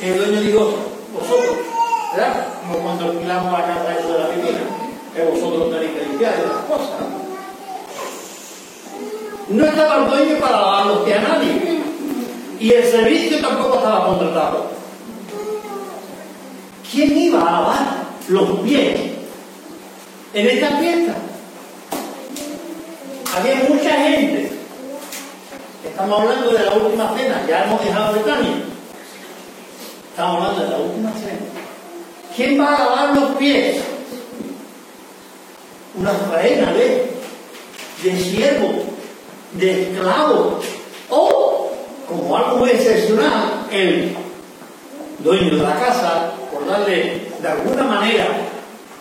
[0.00, 0.74] el dueño dijo,
[1.14, 1.56] vosotros,
[2.14, 2.46] ¿verdad?
[2.66, 4.60] Como cuando alquilamos la casa de la piscina,
[5.14, 7.00] que vosotros tenéis que limpiar esas cosas.
[9.48, 9.64] ¿no?
[9.64, 11.80] Estaba el dueño para lavar los a nadie.
[12.60, 14.66] Y el servicio tampoco estaba contratado.
[16.90, 19.00] ¿Quién iba a lavar los pies
[20.34, 21.14] en esta fiesta?
[23.36, 24.52] Había mucha gente.
[25.84, 28.62] Estamos hablando de la última cena, ya hemos dejado Betania.
[30.10, 31.40] Estamos hablando de la última cena.
[32.36, 33.76] ¿Quién va a lavar los pies?
[35.96, 37.12] Una faena de,
[38.02, 38.84] de siervo,
[39.52, 40.60] de esclavo,
[41.10, 41.70] o,
[42.08, 44.16] como algo excepcional, el
[45.20, 48.26] dueño de la casa, por darle de alguna manera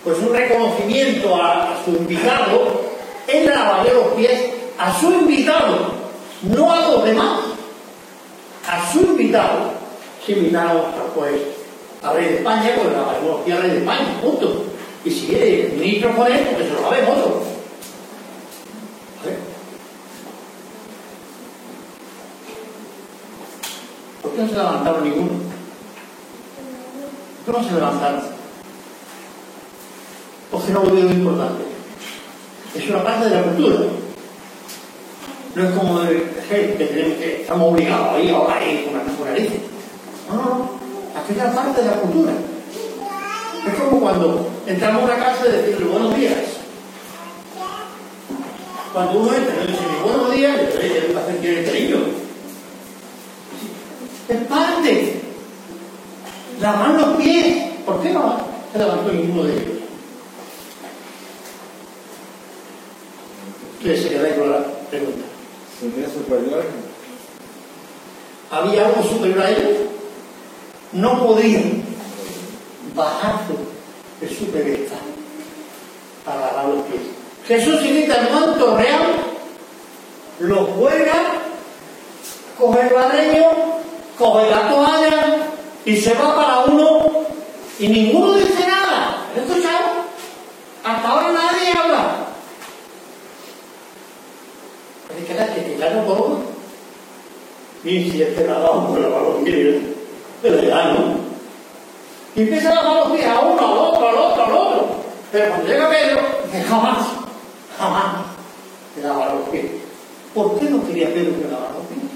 [0.04, 2.82] pues un reconocimiento a, su invitado,
[3.28, 5.94] él lavaría los pies a su invitado,
[6.42, 7.40] no a los demás,
[8.68, 9.72] a su invitado.
[10.26, 10.84] Si invitaron
[11.16, 11.34] pues
[12.02, 14.66] al rey de España, pues lavaría los pies al rey de España, punto.
[15.06, 17.44] Y si quiere ministro con él, pues se lo laven otro.
[19.24, 19.38] ¿Vale?
[24.22, 25.53] ¿Por qué no se levantaron ninguno?
[27.46, 28.22] ¿Por qué no se levantaron?
[30.52, 31.64] Porque no lo veo importante.
[32.76, 33.76] Es una parte de la cultura.
[35.56, 38.98] No es como de hey, que, que estamos obligados a ir ahora a ir con
[38.98, 39.54] la naturaleza.
[40.30, 40.84] No, no, no.
[41.30, 42.32] Es parte de la cultura.
[43.68, 46.34] Es como cuando entramos a una casa y decirle buenos días.
[48.94, 51.98] Cuando uno entra y dice buenos días, le dice, ¿qué hacer quiere cariño?
[54.30, 55.23] Es parte.
[56.62, 57.72] Lavar los pies.
[57.86, 58.40] ¿Por qué no
[58.72, 59.74] se levantó ninguno de ellos?
[63.82, 65.26] ¿Qué se queda con la pregunta?
[65.80, 66.64] ¿Sería superior?
[68.50, 69.78] ¿Había algo superior a ellos?
[70.94, 71.84] No podían
[72.96, 73.54] bajarse
[74.22, 75.00] de su pedestal
[76.24, 77.02] para lavar los pies.
[77.48, 79.02] Jesús invita al manto real,
[80.40, 81.42] lo juega,
[82.58, 83.44] coge el barreño,
[84.18, 85.53] coge la toalla
[85.86, 87.12] y se va para uno
[87.80, 89.28] y ninguno dice nada.
[89.32, 90.04] ¿Has escuchado?
[90.84, 92.16] Hasta ahora nadie habla.
[95.16, 96.40] Hay que dar que quitarlo todo.
[97.84, 99.82] Y si este lavado por lavar los pies,
[100.42, 101.18] pero ya no.
[102.36, 104.88] Y empieza a lavar los pies a uno, al otro, al otro, al otro.
[105.32, 107.08] Pero cuando llega Pedro, dice jamás,
[107.78, 108.16] jamás
[108.96, 109.66] que lavara los pies.
[110.34, 112.13] ¿Por qué no quería Pedro que lavara los pies?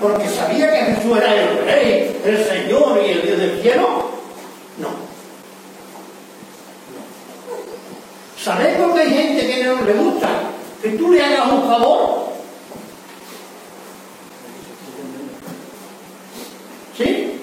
[0.00, 4.10] Porque sabía que Jesús era el rey, el Señor y el Dios del cielo.
[4.78, 4.88] No.
[4.88, 5.12] No.
[8.42, 10.28] ¿Sabéis por qué hay gente que no le gusta
[10.82, 12.32] que tú le hagas un favor?
[16.96, 17.40] ¿Sí?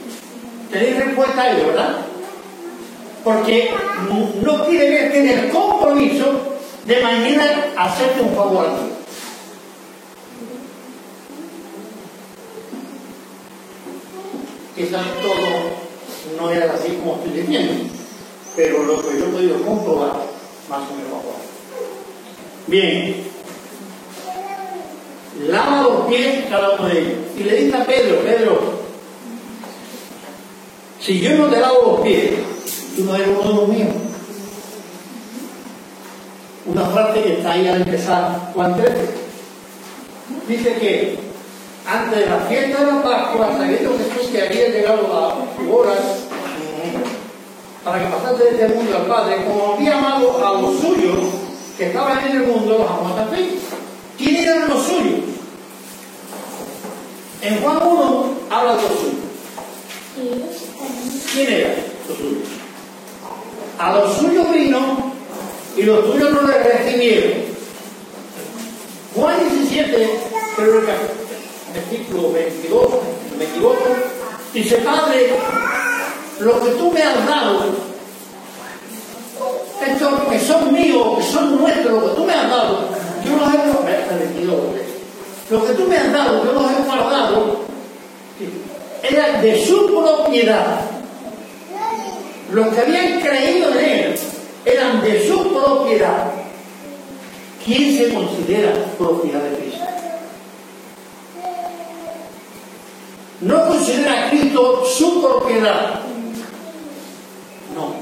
[0.69, 1.95] Tenéis respuesta a ello, ¿verdad?
[3.23, 3.71] Porque
[4.41, 8.98] no quiere ver que el compromiso de mañana hacerte un favor a ti.
[14.79, 17.73] Quizás todo no era así como estoy diciendo,
[18.55, 20.21] pero lo que yo he podido comprobar,
[20.69, 21.37] más o menos ahora.
[22.67, 23.25] Bien,
[25.49, 27.17] lava los pies cada uno de ellos.
[27.37, 28.59] Y le dice a Pedro, Pedro,
[31.01, 32.31] si yo no te lavo los pies,
[32.95, 33.89] tú no eres uno de los míos.
[36.67, 38.95] Una frase que está ahí al empezar Juan 13.
[40.47, 41.28] Dice que
[41.89, 45.99] antes de la fiesta de la Pascua, sabiendo Jesús que había llegado las horas
[47.83, 51.17] para que pasase de este mundo al Padre, como había amado a los suyos
[51.77, 53.55] que estaban en el mundo, los amó también.
[54.17, 55.19] ¿Quién eran los suyos?
[57.41, 59.15] En Juan 1 habla de los suyos.
[61.33, 61.75] ¿Quién era
[62.07, 62.47] los suyos?
[63.79, 65.13] A los suyos vino
[65.75, 67.49] y los suyos no le recibieron.
[69.15, 70.09] Juan 17,
[70.55, 70.85] pero el
[71.73, 73.85] versículo 22, no me equivoco,
[74.53, 75.33] dice, Padre,
[76.39, 77.65] lo que tú me has dado,
[79.85, 82.89] estos que son míos, que son nuestros, lo que tú me has dado,
[83.25, 83.57] yo los he
[84.15, 84.59] 22,
[85.49, 87.59] lo que tú me has dado, yo los he guardado,
[89.03, 90.81] era de su propiedad.
[92.51, 94.19] Los que habían creído en él
[94.65, 96.31] eran de su propiedad.
[97.63, 99.98] ¿Quién se considera propiedad de Cristo?
[103.41, 106.01] No considera a Cristo su propiedad.
[107.75, 107.93] No.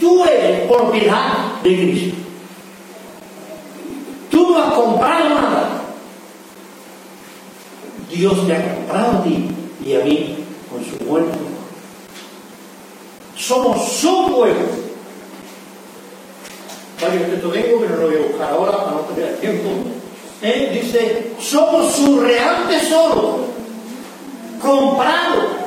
[0.00, 2.16] Tú eres propiedad de Cristo.
[4.30, 5.82] Tú no has comprado nada.
[8.10, 9.48] Dios te ha comprado a ti
[9.84, 10.36] y a mí
[10.70, 11.36] con su muerte.
[13.36, 14.86] Somos su pueblo.
[17.00, 19.68] Varios textos vengo, pero no lo voy a buscar ahora para no perder tiempo.
[20.40, 23.46] Dice, somos su real tesoro,
[24.66, 25.66] comprado.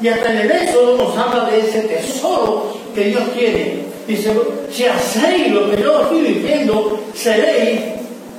[0.00, 3.84] Y hasta en el Éxodo nos habla de ese tesoro que Dios tiene.
[4.06, 4.36] Dice,
[4.70, 7.80] si hacéis lo que yo estoy diciendo, seréis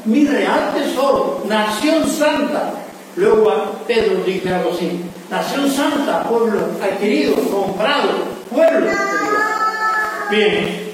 [0.04, 2.74] mi real tesoro, nación santa.
[3.16, 3.54] Luego
[3.88, 5.00] Pedro dice algo así,
[5.30, 8.10] nación santa, pueblo adquirido, comprado,
[8.52, 10.36] pueblo de.
[10.36, 10.94] Bien,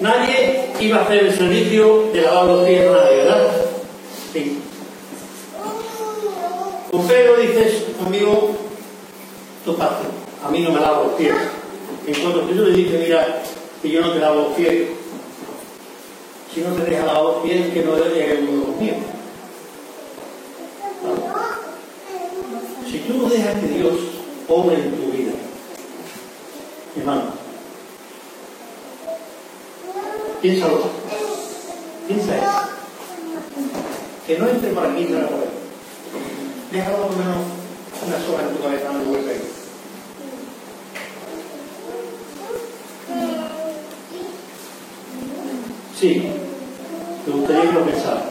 [0.00, 3.48] nadie iba a hacer el servicio de lavar los pies a ¿verdad?
[4.32, 4.62] Sí.
[6.92, 8.50] Con Pedro dices, amigo,
[9.64, 10.04] tu parte,
[10.44, 11.32] a mí no me lavo los pies.
[12.06, 13.42] En cuanto Jesús le dice, mira,
[13.80, 14.88] que yo no te lavo los pies,
[16.52, 18.96] si no te deja lavar los pies, que no eres uno de los míos.
[22.90, 23.94] Si tú no dejas que Dios
[24.46, 25.32] obre en tu vida,
[26.94, 27.22] hermano,
[30.42, 30.82] piénsalo,
[32.06, 32.46] piensa eso.
[34.26, 35.62] Que no entre por aquí por ahí.
[36.72, 37.36] Déjalo por lo menos
[38.06, 39.42] una sola en tu cabeza, no vuelve ahí.
[46.00, 46.32] Sí,
[47.26, 48.22] me gustaría que lo pensara.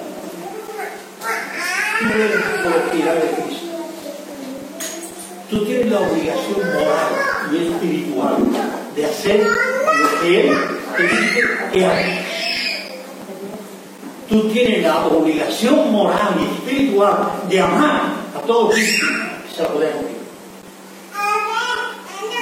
[1.99, 2.31] Tú eres
[2.63, 3.65] propiedad de Cristo.
[5.51, 8.37] Tú tienes la obligación moral y espiritual
[8.95, 10.57] de hacer lo que Él
[10.97, 12.30] te dice que hagas.
[14.32, 18.01] Tú tienes la obligación moral y espiritual de amar
[18.34, 20.19] a todos se rodean contigo.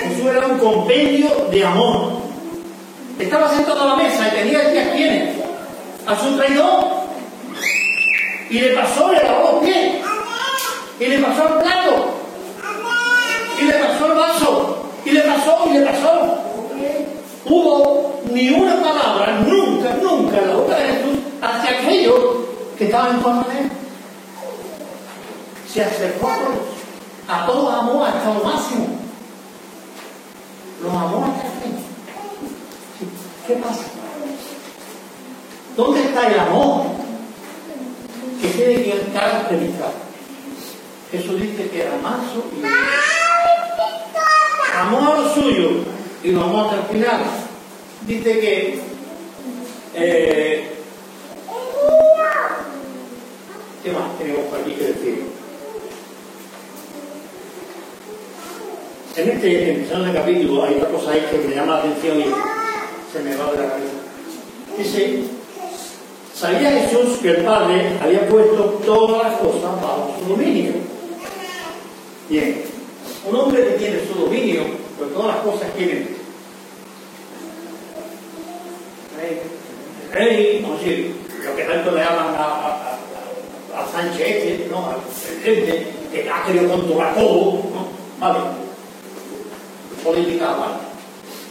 [0.04, 2.12] Jesús era un compendio de amor.
[3.18, 5.36] Estaba sentado a la mesa y tenía que a quiénes?
[6.06, 6.86] A su traidor.
[8.52, 9.96] Y le pasó, le lavó los pies.
[11.00, 12.06] Y le pasó el plato.
[13.60, 14.86] Y le pasó el vaso.
[15.06, 16.38] Y le pasó, y le pasó.
[17.46, 22.20] Hubo ni una palabra, nunca, nunca en la boca de Jesús hacia aquellos
[22.78, 23.72] que estaban en torno de él.
[25.72, 26.80] Se acercó a todos.
[27.28, 28.88] A todos amó hasta lo máximo.
[30.82, 31.80] Los amó hasta el fin.
[33.48, 33.84] ¿Qué pasa?
[35.76, 36.84] ¿Dónde está el amor
[38.42, 39.92] que tiene que caracterizar?
[41.12, 42.64] Jesús dice que era manso y
[44.78, 45.84] amó suyo
[46.24, 47.22] y lo amó hasta el final.
[48.06, 48.82] Dice que
[49.96, 50.59] eh,
[53.84, 55.24] ¿qué más tenemos por aquí que decir?
[59.16, 62.26] En este empezando el capítulo hay otra cosa ahí que me llama la atención y
[63.12, 63.94] se me va de la cabeza.
[64.78, 65.24] Dice,
[66.34, 70.74] sabía Jesús que el Padre había puesto todas las cosas bajo su dominio.
[72.30, 72.64] Bien,
[73.28, 74.62] un hombre que tiene su dominio,
[74.98, 76.18] pues todas las cosas tienen.
[79.18, 79.42] Rey,
[80.14, 82.79] rey, a decir, lo que tanto le llaman a, a,
[83.92, 84.88] Sánchez ¿no?
[84.88, 87.88] Al presidente, que ha querido controlar todo, ¿no?
[88.20, 88.40] Vale.
[90.04, 90.74] Política, vale.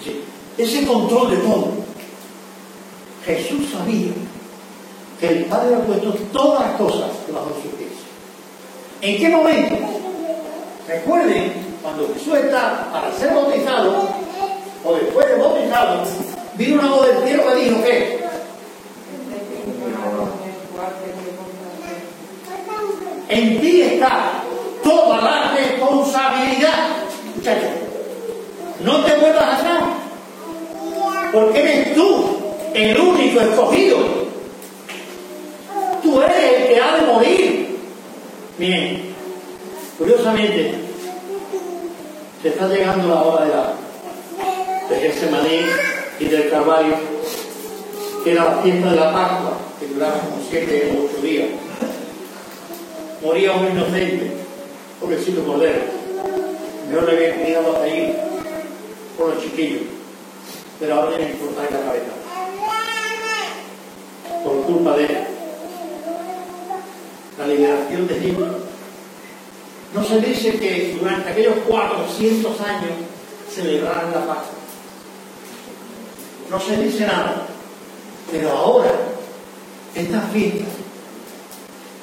[0.03, 0.22] Sí.
[0.57, 1.68] Ese control de todo.
[3.24, 4.12] Jesús sabía
[5.20, 7.93] que el Padre había puesto todas las cosas bajo sus pies.
[9.03, 9.76] ¿En qué momento?
[10.86, 14.09] Recuerden, cuando Jesús está para ser bautizado,
[14.84, 16.03] o después de bautizado,
[16.55, 18.18] vino una voz del cielo que dijo que
[23.29, 24.43] en ti está
[24.83, 26.89] toda la responsabilidad,
[27.37, 27.70] muchachos.
[28.81, 29.83] No te vuelvas atrás,
[31.33, 32.39] porque eres tú
[32.74, 33.99] el único escogido.
[36.03, 37.79] Tú eres el que ha de morir.
[38.57, 39.14] Miren,
[39.99, 40.74] curiosamente,
[42.43, 43.72] se está llegando la hora de la
[44.89, 45.61] de Getsemaní
[46.18, 46.95] y del Calvario,
[48.24, 51.49] que era la fiesta de la Pascua, que duraba como siete o ocho días.
[53.23, 54.31] Moría un inocente,
[55.01, 55.81] pobrecito cordero.
[56.93, 58.16] Yo le había criado ahí
[59.16, 59.83] por los chiquillos,
[60.79, 62.12] pero ahora le importa la cabeza.
[64.45, 65.27] Por culpa de él.
[67.39, 68.47] La liberación de Egipto.
[69.95, 72.93] No se dice que durante aquellos 400 años
[73.53, 74.59] celebraran la Pascua.
[76.51, 77.47] No se dice nada.
[78.31, 78.93] Pero ahora,
[79.95, 80.64] esta fiesta,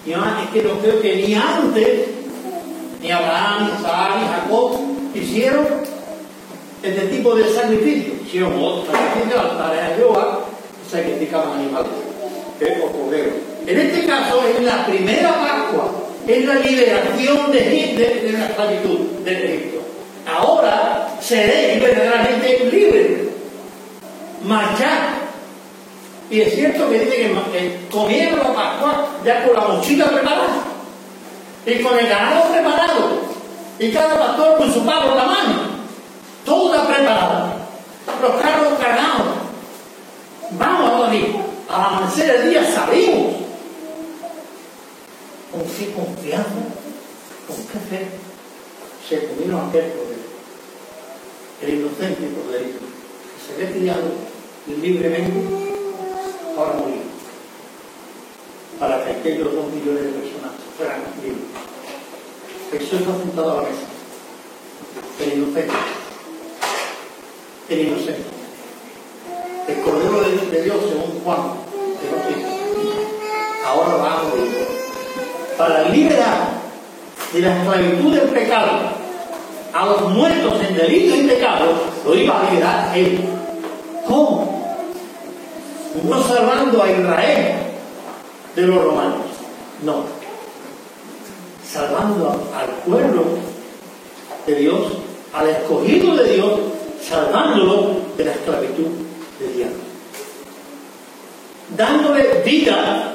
[0.05, 2.07] y además es que no creo que ni antes,
[3.01, 4.79] ni Abraham, ni Isaac, ni Jacob
[5.13, 5.67] hicieron
[6.83, 8.13] este tipo de sacrificio.
[8.25, 10.39] Hicieron otro sacrificio, altares a Jehová,
[10.89, 11.91] sacrificaban animales,
[12.61, 13.33] ¿eh?
[13.67, 15.91] En este caso es la primera Pascua,
[16.27, 19.81] es la liberación de, de, de la esclavitud de Egipto.
[20.27, 23.21] Ahora seréis verdaderamente libres.
[24.43, 25.14] Marchar.
[26.29, 30.63] Y es cierto que dice que, que comieron la Pascua ya con la mochila preparada
[31.65, 33.35] y con el ganado preparado
[33.79, 35.53] y cada pastor con su pavo en la mano.
[36.45, 37.67] Toda preparada.
[38.21, 39.27] Los carros cargados.
[40.51, 41.35] Vamos dormir.
[41.69, 43.35] Al amanecer el día salimos.
[45.51, 46.49] ¿Con qué confianza?
[47.47, 48.07] ¿Con qué fe?
[49.09, 50.19] Se comieron aquel poder.
[51.61, 52.79] El inocente poderito.
[52.79, 54.03] Que se ve criado
[54.67, 55.84] libremente
[56.63, 57.01] morir.
[58.79, 61.45] Para que aquellos dos millones de personas fueran libres.
[62.71, 63.85] Jesús está sentado a la mesa.
[65.19, 65.73] El inocente.
[67.69, 68.23] El inocente.
[69.67, 71.39] El Cordero de, Dios, según Juan,
[72.03, 72.49] el Bautista.
[73.65, 74.67] Ahora va a morir.
[75.57, 76.61] Para liberar
[77.33, 78.71] de la esclavitud del pecado
[79.73, 83.19] a los muertos en delitos y pecados, lo iba a liberar él.
[84.07, 84.64] ¿Cómo?
[86.03, 87.55] No salvando a Israel
[88.55, 89.21] de los romanos,
[89.83, 90.03] no,
[91.71, 93.23] salvando al pueblo
[94.45, 94.93] de Dios,
[95.33, 96.59] al escogido de Dios,
[97.01, 98.87] salvándolo de la esclavitud
[99.39, 99.77] del diablo,
[101.75, 103.13] dándole vida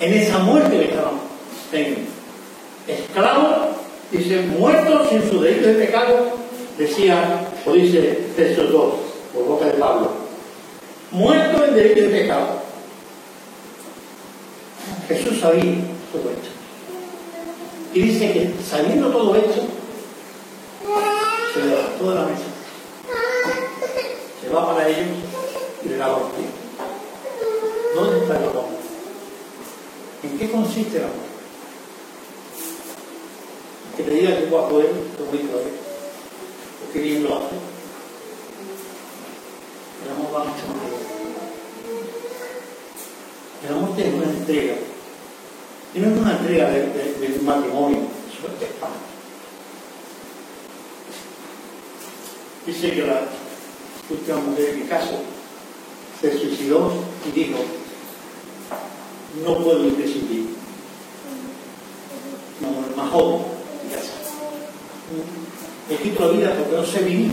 [0.00, 1.14] en esa muerte que estaban
[1.70, 2.00] teniendo.
[2.86, 3.76] Esclavos,
[4.10, 6.14] dice, muertos sin su delito de pecado,
[6.76, 8.94] decía, o dice Efesios 2,
[9.32, 10.23] por boca de Pablo,
[11.14, 12.60] muerto en derecho de pecado.
[15.08, 15.74] Jesús sabía
[16.12, 16.48] todo esto.
[17.94, 19.62] Y dice que sabiendo todo esto,
[21.54, 22.42] se levantó de la mesa,
[24.42, 25.06] se va para ellos
[25.84, 26.48] y le lava los pies.
[27.94, 28.64] ¿Dónde está el amor?
[30.24, 31.14] ¿En qué consiste el amor?
[33.96, 34.86] Que te diga que guapo es,
[35.20, 37.54] lo bonito es, o qué bien lo hace.
[40.04, 41.03] El amor va mucho más allá.
[43.64, 44.74] El amor es una entrega.
[45.94, 47.98] Y no es una entrega de, de, de matrimonio,
[48.28, 49.14] eso es.
[52.66, 53.20] Dice que la
[54.10, 55.20] última mujer mi caso
[56.20, 56.92] se suicidó
[57.26, 57.58] y dijo,
[59.44, 60.48] no puedo vivir sin ti.
[62.60, 63.42] Una mujer más joven
[63.84, 64.12] en casa.
[65.88, 67.32] Me la vida porque no sé vivir.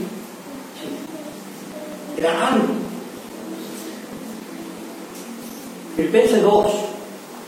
[2.18, 2.71] Era algo
[6.02, 6.72] Filipenses 2,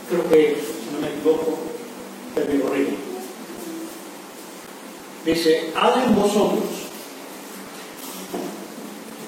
[0.08, 1.58] creo que, si no me equivoco,
[2.36, 2.90] pero me corrijo.
[5.24, 6.62] Dice, hagan vosotros,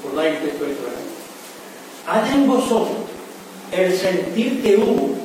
[0.04, 0.76] recordáis el texto de
[2.06, 2.98] hagan vosotros
[3.72, 5.16] el sentir que hubo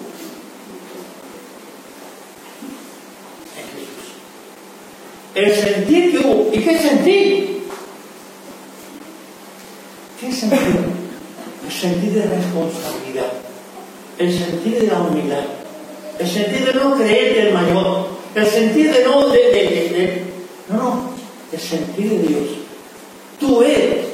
[3.55, 4.07] en Jesús.
[5.35, 6.49] El sentir que hubo.
[6.51, 7.63] ¿Y qué sentir?
[10.19, 10.59] ¿Qué sentir?
[11.65, 13.30] El sentir de responsabilidad
[14.21, 15.43] el sentir de la humildad,
[16.19, 20.23] el sentir de no creerte el mayor, el sentir de no, de,
[20.69, 21.09] no, no,
[21.51, 22.43] el sentir de Dios.
[23.39, 24.05] Tú eres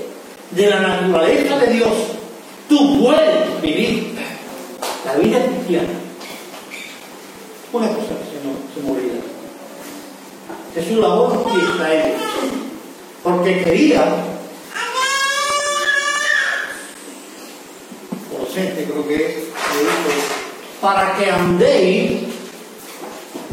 [0.51, 1.91] de la naturaleza de Dios,
[2.69, 4.13] tú puedes vivir
[5.05, 5.89] la vida cristiana.
[7.73, 9.19] Una cosa que se me olvida.
[10.73, 12.21] Jesús lavó los pies a ellos,
[13.23, 14.23] porque quería
[18.85, 19.33] creo que es,
[20.81, 22.21] para que andéis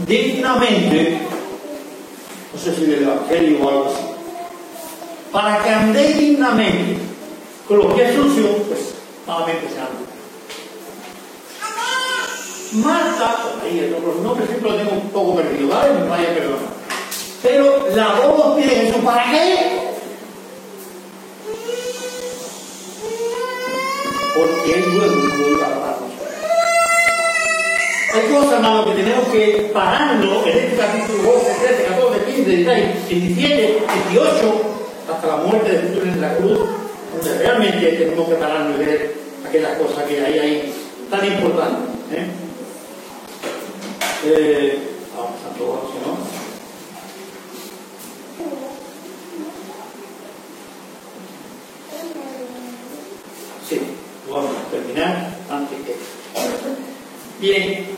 [0.07, 1.19] dignamente,
[2.53, 4.03] no sé si del Evangelio o algo así,
[5.33, 6.99] para que andéis dignamente,
[7.67, 8.95] con los pies sucios, pues
[9.27, 10.05] malamente se anda.
[12.73, 15.95] Marta, ahí, el nombre, los nombres siempre lo tengo un poco perdido, ¿vale?
[15.95, 16.75] Me vaya a perdonar.
[17.41, 19.81] Pero lavó los pies de Jesús, ¿para qué?
[24.35, 25.74] Porque él luego lo
[28.35, 33.09] Hay cosas, hermano, que tenemos que pararlo en este capítulo 12, 13, 14, 15, 16,
[33.09, 34.63] 17, 18,
[35.09, 36.59] hasta la muerte de Jesús en la cruz,
[37.15, 39.15] donde realmente tenemos que pararnos y ver
[39.47, 40.75] aquellas cosas que hay ahí
[41.09, 41.95] tan importantes.
[42.13, 42.27] ¿eh?
[44.27, 44.79] Eh,
[45.17, 46.19] vamos a todos, ¿no?
[53.69, 53.81] Sí,
[54.29, 55.95] vamos a terminar antes que.
[57.41, 57.94] Bien.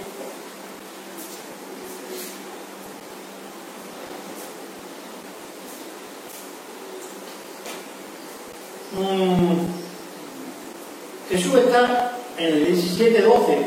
[12.97, 13.59] 7.12,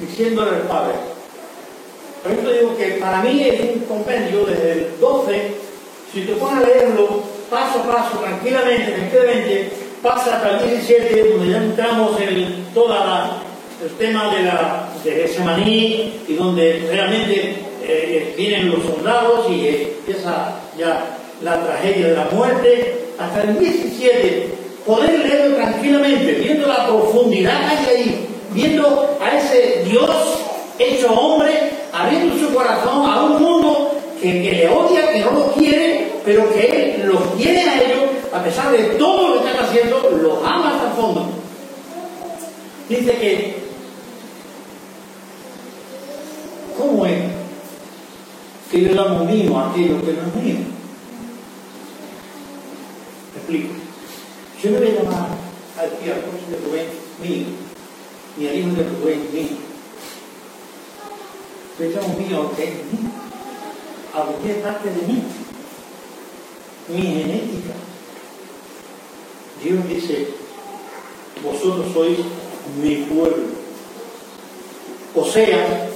[0.00, 0.92] diciéndole el Padre.
[2.22, 5.54] Por eso digo que para mí es un compendio desde el 12,
[6.12, 9.70] si te pones a leerlo paso a paso, tranquilamente, tranquilamente,
[10.02, 12.94] pasa hasta el 17, donde ya entramos en todo
[13.82, 19.96] el tema de la de y donde realmente eh, eh, vienen los soldados y eh,
[19.98, 26.86] empieza ya la tragedia de la muerte, hasta el 17 poder leerlo tranquilamente, viendo la
[26.86, 30.10] profundidad que hay ahí, viendo a ese Dios
[30.78, 31.52] hecho hombre,
[31.92, 36.94] abriendo su corazón a un mundo que, le odia, que no lo quiere, pero que
[36.96, 40.74] Él los quiere a ellos, a pesar de todo lo que están haciendo, los ama
[40.74, 41.28] hasta el fondo.
[42.88, 43.56] Dice que,
[46.76, 47.22] ¿cómo es
[48.70, 50.56] que yo llamo mío a aquello que no es mío?
[53.32, 53.81] Me explico.
[54.62, 55.26] Yo no voy a llamar
[55.76, 56.86] al Alfonso de Rubén
[57.20, 57.46] mío,
[58.36, 59.56] ni al hijo de Rubén mío.
[61.80, 63.10] Yo llamo mío a mío,
[64.14, 65.22] a que es parte de mí,
[66.90, 67.74] mi genética.
[69.64, 70.28] Dios dice,
[71.42, 72.18] vosotros sois
[72.80, 73.46] mi pueblo.
[75.16, 75.88] O sea,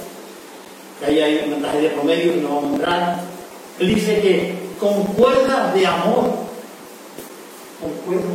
[0.99, 3.23] que ahí hay un mensaje de promedio que no vamos a entrar,
[3.79, 6.46] él dice que con cuerdas de amor,
[7.79, 8.25] con cuerdas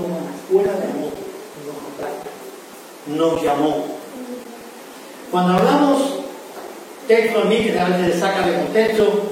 [0.50, 1.12] cuerda de amor,
[3.06, 3.86] nos nos llamó.
[5.30, 6.20] Cuando hablamos
[7.08, 9.22] texto a mí que a veces saca de contexto,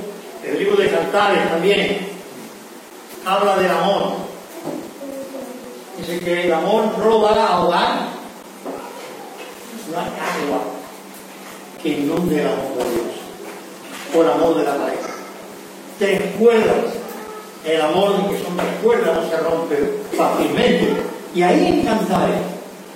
[0.45, 2.09] el libro de Cantares también
[3.25, 4.15] habla del amor.
[5.99, 8.09] Dice que el amor no va a ahogar,
[9.91, 10.63] hay agua
[11.83, 13.07] que inunde el amor de Dios,
[14.15, 15.11] por amor de la pareja.
[15.99, 16.95] Tres cuerdas,
[17.65, 20.89] el amor que son tres cuerdas no se rompe fácilmente.
[21.35, 22.41] Y ahí en Cantares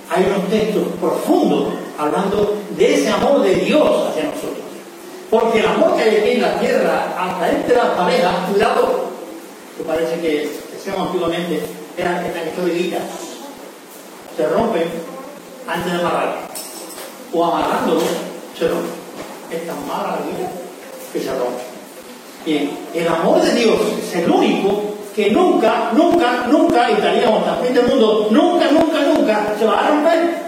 [0.09, 4.65] hay unos textos profundos hablando de ese amor de Dios hacia nosotros.
[5.29, 9.05] Porque el amor que hay aquí en la tierra, hasta entre las parejas, cuidado,
[9.77, 11.61] que parece que decíamos antiguamente,
[11.97, 12.69] eran, hechos
[14.35, 14.83] se rompen
[15.67, 16.47] antes de amarrar.
[17.33, 18.01] O amarrándolo,
[18.57, 19.05] se rompen.
[19.51, 20.49] Es tan mala la vida
[21.13, 21.74] que se rompe.
[22.45, 24.83] Bien, el amor de Dios es el único
[25.15, 29.79] que nunca, nunca, nunca, y estaríamos hasta el del mundo, nunca, nunca, nunca se va
[29.79, 30.45] a romper.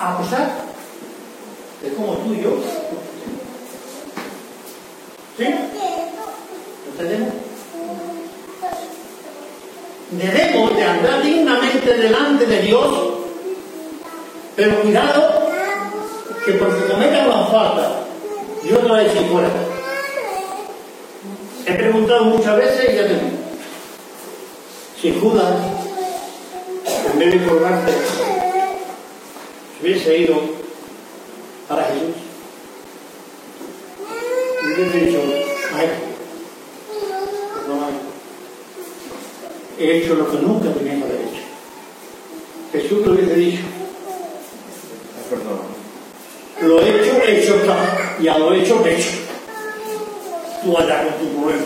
[0.00, 0.50] A pesar
[1.82, 2.56] de como tú y yo.
[5.36, 5.44] ¿Sí?
[6.90, 7.34] ¿Entendemos?
[10.10, 12.88] Debemos de andar dignamente delante de Dios,
[14.56, 15.48] pero cuidado
[16.46, 18.00] que porque cometan una falta,
[18.62, 19.77] Dios no va a decir fuera.
[21.68, 23.26] He preguntado muchas veces y ya te digo.
[25.02, 25.54] Si Judas,
[27.12, 30.40] en vez de colgarte, se hubiese ido
[31.68, 32.16] para Jesús,
[34.62, 35.18] y hubiese dicho,
[35.72, 36.06] maestro,
[37.54, 37.98] perdóname,
[39.78, 41.42] he hecho lo que nunca tenía que haber hecho.
[42.72, 43.62] Jesús le hubiese dicho,
[45.28, 45.58] Perdón.
[46.62, 49.27] lo he hecho, hecho está, ya lo he hecho, hecho.
[50.62, 51.64] Tú allá con tu problema.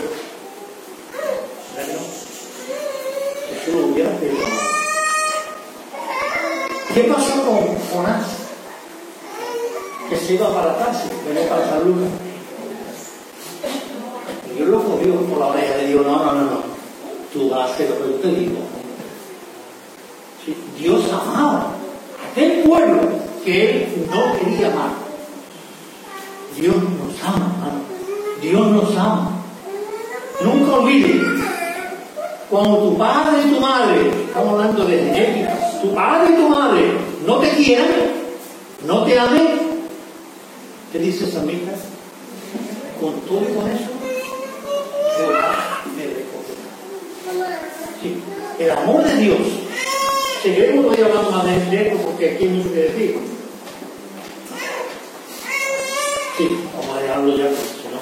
[3.48, 4.62] Jesús lo hubiera perdonado.
[6.94, 8.26] ¿Qué pasó con Jonás?
[10.10, 12.10] Que se iba para Tarsis, venía para San Lucas.
[14.50, 16.62] Y Dios lo cogió por la oreja y le dijo, no, no, no, no.
[17.32, 18.58] Tú vas a hacer lo que yo te digo.
[20.78, 23.08] Dios amaba a aquel pueblo
[23.44, 24.90] que él no quería amar.
[26.56, 27.52] Dios nos ama.
[28.42, 29.30] Dios nos ama.
[30.42, 31.22] Nunca olvides,
[32.50, 36.92] cuando tu padre y tu madre, estamos hablando de genética, tu padre y tu madre
[37.24, 37.86] no te quieran,
[38.84, 39.48] no te amen,
[40.90, 41.72] ¿qué dice Samita?
[43.00, 43.90] Con todo y con eso,
[45.16, 47.60] Jehová me recogerá.
[48.58, 49.38] El amor de Dios.
[50.42, 53.18] Seguiremos hoy hablando más de esto porque aquí hay mucho que decir.
[56.36, 58.00] Sí, vamos a dejarlo ya porque si no,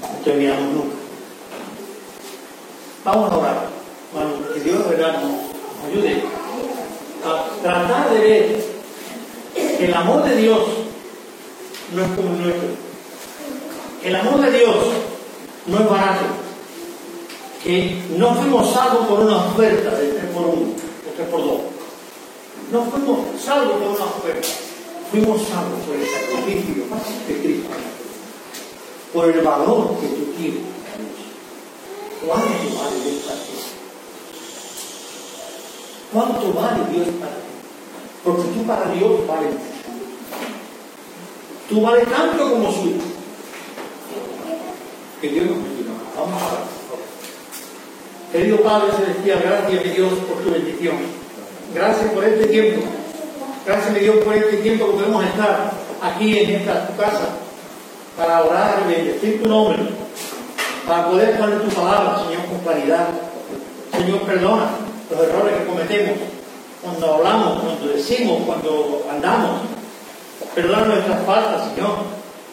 [0.00, 0.96] no terminamos nunca.
[3.02, 3.68] Vamos a orar.
[4.12, 6.22] Bueno, que Dios nos ayude
[7.24, 8.64] a tratar de ver
[9.54, 10.60] que el amor de Dios
[11.94, 12.68] no es como el nuestro.
[14.04, 14.76] El amor de Dios
[15.66, 16.26] no es barato.
[17.64, 21.60] Que no fuimos salvos por una oferta de 3 por 1 o 3 por 2.
[22.70, 24.48] No fuimos salvos por una oferta.
[25.10, 26.84] Fuimos salvos por el sacrificio
[27.26, 27.57] de Cristo.
[29.12, 30.60] Por el valor que tú tienes.
[32.26, 33.52] ¿Cuánto vale Dios para ti?
[36.12, 37.48] ¿Cuánto vale Dios para ti?
[38.24, 39.78] Porque tú para Dios vales mucho.
[41.70, 43.04] Tú vales tanto como su hijo.
[45.22, 45.90] Que Dios nos bendiga.
[46.16, 46.78] Vamos a orar.
[48.32, 50.96] Querido Padre Celestial, gracias mi Dios por tu bendición.
[51.74, 52.86] Gracias por este tiempo.
[53.64, 57.47] Gracias mi Dios por este tiempo que podemos estar aquí en esta tu casa
[58.18, 59.78] para orar y bendecir tu nombre,
[60.86, 63.06] para poder poner tu palabra, Señor, con claridad.
[63.96, 64.70] Señor, perdona
[65.08, 66.18] los errores que cometemos
[66.82, 69.60] cuando hablamos, cuando decimos, cuando andamos.
[70.52, 71.96] Perdona nuestras faltas, Señor.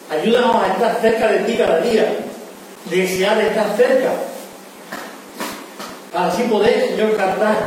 [0.08, 2.16] Ayúdanos a estar cerca de ti cada día,
[2.84, 4.12] desear estar cerca
[6.12, 7.66] para así poder, Señor, captar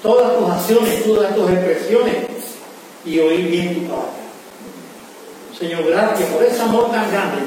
[0.00, 2.16] todas tus acciones, todas tus expresiones
[3.04, 4.21] y oír bien tu palabra.
[5.62, 7.38] Señor, gracias por ese amor tan grande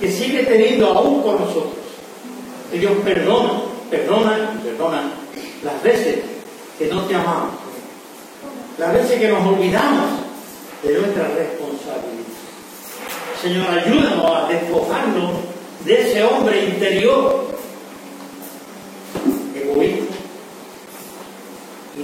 [0.00, 1.74] que sigue teniendo aún por nosotros.
[2.72, 5.02] Señor, perdona, perdona perdona
[5.62, 6.24] las veces
[6.76, 7.52] que no te amamos,
[8.78, 10.10] las veces que nos olvidamos
[10.82, 12.32] de nuestra responsabilidad.
[13.40, 15.30] Señor, ayúdanos a despojarnos
[15.84, 17.46] de ese hombre interior
[19.54, 20.16] egoísta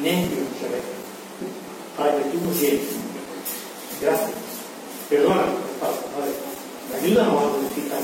[0.02, 0.28] veces,
[1.96, 2.80] para que tú nos llenes.
[4.00, 4.47] Gracias.
[5.08, 5.42] Perdona,
[5.80, 6.32] Padre.
[7.00, 8.00] Ayúdanos a glorificar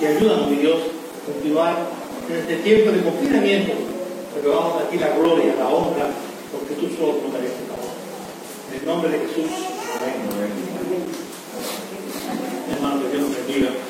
[0.00, 1.76] y ayúdanos, mi Dios, a continuar
[2.28, 3.72] en este tiempo de confinamiento,
[4.32, 6.10] porque vamos a ti la gloria, la honra,
[6.52, 7.98] porque tú solo nos mereces la honra.
[8.70, 9.50] En el nombre de Jesús.
[9.98, 10.14] Amén.
[12.76, 13.89] Hermano, que Dios nos bendiga.